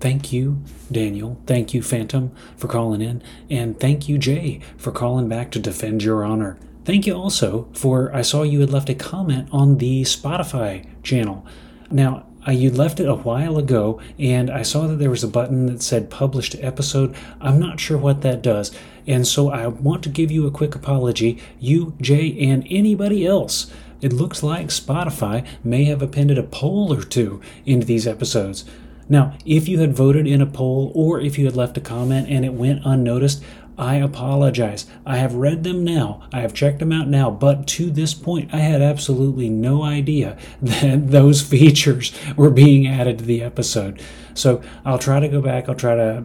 Thank 0.00 0.32
you, 0.32 0.62
Daniel. 0.90 1.38
Thank 1.46 1.74
you, 1.74 1.82
Phantom, 1.82 2.32
for 2.56 2.68
calling 2.68 3.02
in. 3.02 3.22
And 3.50 3.78
thank 3.78 4.08
you, 4.08 4.16
Jay, 4.16 4.60
for 4.78 4.92
calling 4.92 5.28
back 5.28 5.50
to 5.50 5.58
defend 5.58 6.02
your 6.02 6.24
honor. 6.24 6.58
Thank 6.86 7.06
you 7.06 7.14
also 7.14 7.68
for, 7.74 8.10
I 8.14 8.22
saw 8.22 8.42
you 8.42 8.60
had 8.60 8.70
left 8.70 8.88
a 8.88 8.94
comment 8.94 9.50
on 9.52 9.76
the 9.76 10.02
Spotify 10.02 10.86
channel. 11.02 11.44
Now, 11.90 12.26
uh, 12.46 12.52
you 12.52 12.70
left 12.70 13.00
it 13.00 13.08
a 13.08 13.14
while 13.14 13.58
ago, 13.58 14.00
and 14.18 14.50
I 14.50 14.62
saw 14.62 14.86
that 14.86 14.96
there 14.96 15.10
was 15.10 15.24
a 15.24 15.28
button 15.28 15.66
that 15.66 15.82
said 15.82 16.10
published 16.10 16.56
episode. 16.60 17.14
I'm 17.40 17.58
not 17.58 17.80
sure 17.80 17.98
what 17.98 18.22
that 18.22 18.42
does. 18.42 18.72
And 19.06 19.26
so 19.26 19.50
I 19.50 19.66
want 19.66 20.02
to 20.04 20.08
give 20.08 20.30
you 20.30 20.46
a 20.46 20.50
quick 20.50 20.74
apology, 20.74 21.42
you, 21.58 21.94
Jay, 22.00 22.36
and 22.38 22.66
anybody 22.70 23.26
else. 23.26 23.70
It 24.00 24.12
looks 24.12 24.42
like 24.42 24.68
Spotify 24.68 25.46
may 25.62 25.84
have 25.84 26.00
appended 26.00 26.38
a 26.38 26.42
poll 26.42 26.92
or 26.92 27.02
two 27.02 27.40
into 27.66 27.86
these 27.86 28.06
episodes. 28.06 28.64
Now, 29.10 29.36
if 29.44 29.68
you 29.68 29.80
had 29.80 29.92
voted 29.92 30.26
in 30.26 30.40
a 30.40 30.46
poll 30.46 30.92
or 30.94 31.20
if 31.20 31.36
you 31.36 31.44
had 31.44 31.56
left 31.56 31.76
a 31.76 31.80
comment 31.80 32.28
and 32.30 32.44
it 32.44 32.54
went 32.54 32.82
unnoticed, 32.84 33.42
I 33.80 33.94
apologize. 33.94 34.84
I 35.06 35.16
have 35.16 35.34
read 35.34 35.64
them 35.64 35.84
now. 35.84 36.28
I 36.34 36.40
have 36.40 36.52
checked 36.52 36.80
them 36.80 36.92
out 36.92 37.08
now. 37.08 37.30
But 37.30 37.66
to 37.68 37.90
this 37.90 38.12
point, 38.12 38.52
I 38.52 38.58
had 38.58 38.82
absolutely 38.82 39.48
no 39.48 39.82
idea 39.82 40.36
that 40.62 41.10
those 41.10 41.40
features 41.40 42.12
were 42.36 42.50
being 42.50 42.86
added 42.86 43.18
to 43.18 43.24
the 43.24 43.42
episode. 43.42 44.02
So 44.34 44.60
I'll 44.84 44.98
try 44.98 45.18
to 45.18 45.28
go 45.28 45.40
back. 45.40 45.66
I'll 45.66 45.74
try 45.74 45.96
to 45.96 46.24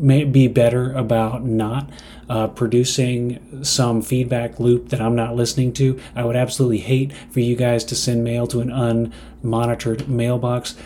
be 0.00 0.48
better 0.48 0.92
about 0.92 1.44
not 1.44 1.90
uh, 2.28 2.48
producing 2.48 3.62
some 3.64 4.02
feedback 4.02 4.58
loop 4.58 4.88
that 4.88 5.00
I'm 5.00 5.14
not 5.14 5.36
listening 5.36 5.72
to. 5.74 6.00
I 6.16 6.24
would 6.24 6.36
absolutely 6.36 6.78
hate 6.78 7.12
for 7.30 7.40
you 7.40 7.56
guys 7.56 7.84
to 7.84 7.94
send 7.94 8.24
mail 8.24 8.46
to 8.48 8.60
an 8.60 8.70
unmonitored 8.70 10.08
mailbox 10.08 10.76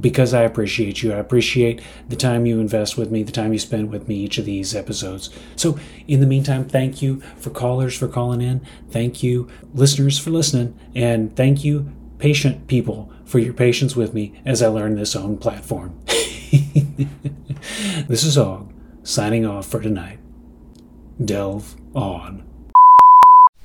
because 0.00 0.34
I 0.34 0.42
appreciate 0.42 1.02
you. 1.02 1.12
I 1.12 1.16
appreciate 1.16 1.80
the 2.08 2.16
time 2.16 2.46
you 2.46 2.60
invest 2.60 2.96
with 2.96 3.10
me, 3.10 3.22
the 3.22 3.32
time 3.32 3.52
you 3.52 3.58
spend 3.58 3.90
with 3.90 4.08
me 4.08 4.16
each 4.16 4.38
of 4.38 4.44
these 4.44 4.74
episodes. 4.74 5.30
So, 5.56 5.78
in 6.08 6.20
the 6.20 6.26
meantime, 6.26 6.64
thank 6.64 7.00
you 7.00 7.20
for 7.38 7.50
callers 7.50 7.96
for 7.96 8.08
calling 8.08 8.40
in. 8.40 8.60
Thank 8.90 9.22
you, 9.22 9.48
listeners, 9.72 10.18
for 10.18 10.30
listening. 10.30 10.78
And 10.94 11.34
thank 11.36 11.64
you, 11.64 11.92
patient 12.18 12.66
people, 12.66 13.12
for 13.24 13.38
your 13.38 13.54
patience 13.54 13.94
with 13.94 14.14
me 14.14 14.40
as 14.44 14.62
I 14.62 14.66
learn 14.68 14.96
this 14.96 15.14
own 15.14 15.38
platform. 15.38 15.98
this 18.08 18.22
is 18.24 18.38
Og, 18.38 18.72
signing 19.02 19.44
off 19.44 19.66
for 19.66 19.80
tonight. 19.80 20.18
Delve 21.22 21.74
on. 21.94 22.44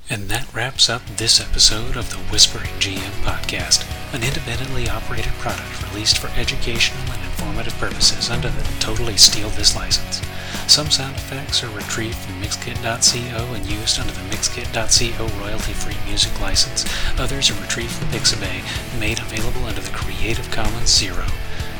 And 0.09 0.27
that 0.29 0.51
wraps 0.55 0.89
up 0.89 1.05
this 1.17 1.39
episode 1.39 1.95
of 1.95 2.09
the 2.09 2.17
Whispering 2.31 2.71
GM 2.79 3.11
podcast, 3.21 3.85
an 4.15 4.23
independently 4.23 4.89
operated 4.89 5.33
product 5.33 5.91
released 5.91 6.17
for 6.17 6.29
educational 6.29 7.13
and 7.13 7.23
informative 7.25 7.77
purposes 7.77 8.31
under 8.31 8.49
the 8.49 8.63
Totally 8.79 9.17
Steal 9.17 9.49
This 9.49 9.75
license. 9.75 10.25
Some 10.65 10.89
sound 10.89 11.15
effects 11.15 11.63
are 11.63 11.69
retrieved 11.69 12.15
from 12.15 12.41
Mixkit.co 12.41 13.53
and 13.53 13.65
used 13.67 13.99
under 13.99 14.13
the 14.13 14.35
Mixkit.co 14.35 15.27
royalty-free 15.43 15.97
music 16.07 16.39
license. 16.41 16.85
Others 17.19 17.51
are 17.51 17.61
retrieved 17.61 17.91
from 17.91 18.07
Pixabay, 18.07 18.99
made 18.99 19.19
available 19.19 19.65
under 19.65 19.81
the 19.81 19.91
Creative 19.91 20.49
Commons 20.49 20.89
Zero. 20.89 21.25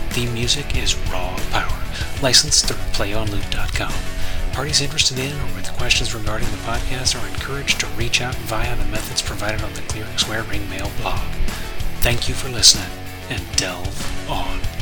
Theme 0.09 0.33
music 0.33 0.75
is 0.75 0.95
Raw 1.11 1.37
Power, 1.51 1.83
licensed 2.21 2.65
through 2.65 2.77
PlayOnLoop.com. 2.93 3.93
Parties 4.53 4.81
interested 4.81 5.19
in 5.19 5.31
or 5.31 5.55
with 5.55 5.71
questions 5.73 6.15
regarding 6.15 6.49
the 6.49 6.57
podcast 6.57 7.15
are 7.15 7.27
encouraged 7.27 7.79
to 7.79 7.85
reach 7.87 8.19
out 8.19 8.35
via 8.35 8.75
the 8.75 8.85
methods 8.85 9.21
provided 9.21 9.61
on 9.61 9.73
the 9.73 9.81
Clerics 9.81 10.27
Wear 10.27 10.43
Ring 10.43 10.67
Mail 10.69 10.89
blog. 10.99 11.21
Thank 12.01 12.27
you 12.27 12.33
for 12.33 12.49
listening, 12.49 12.89
and 13.29 13.45
delve 13.55 14.29
on. 14.29 14.78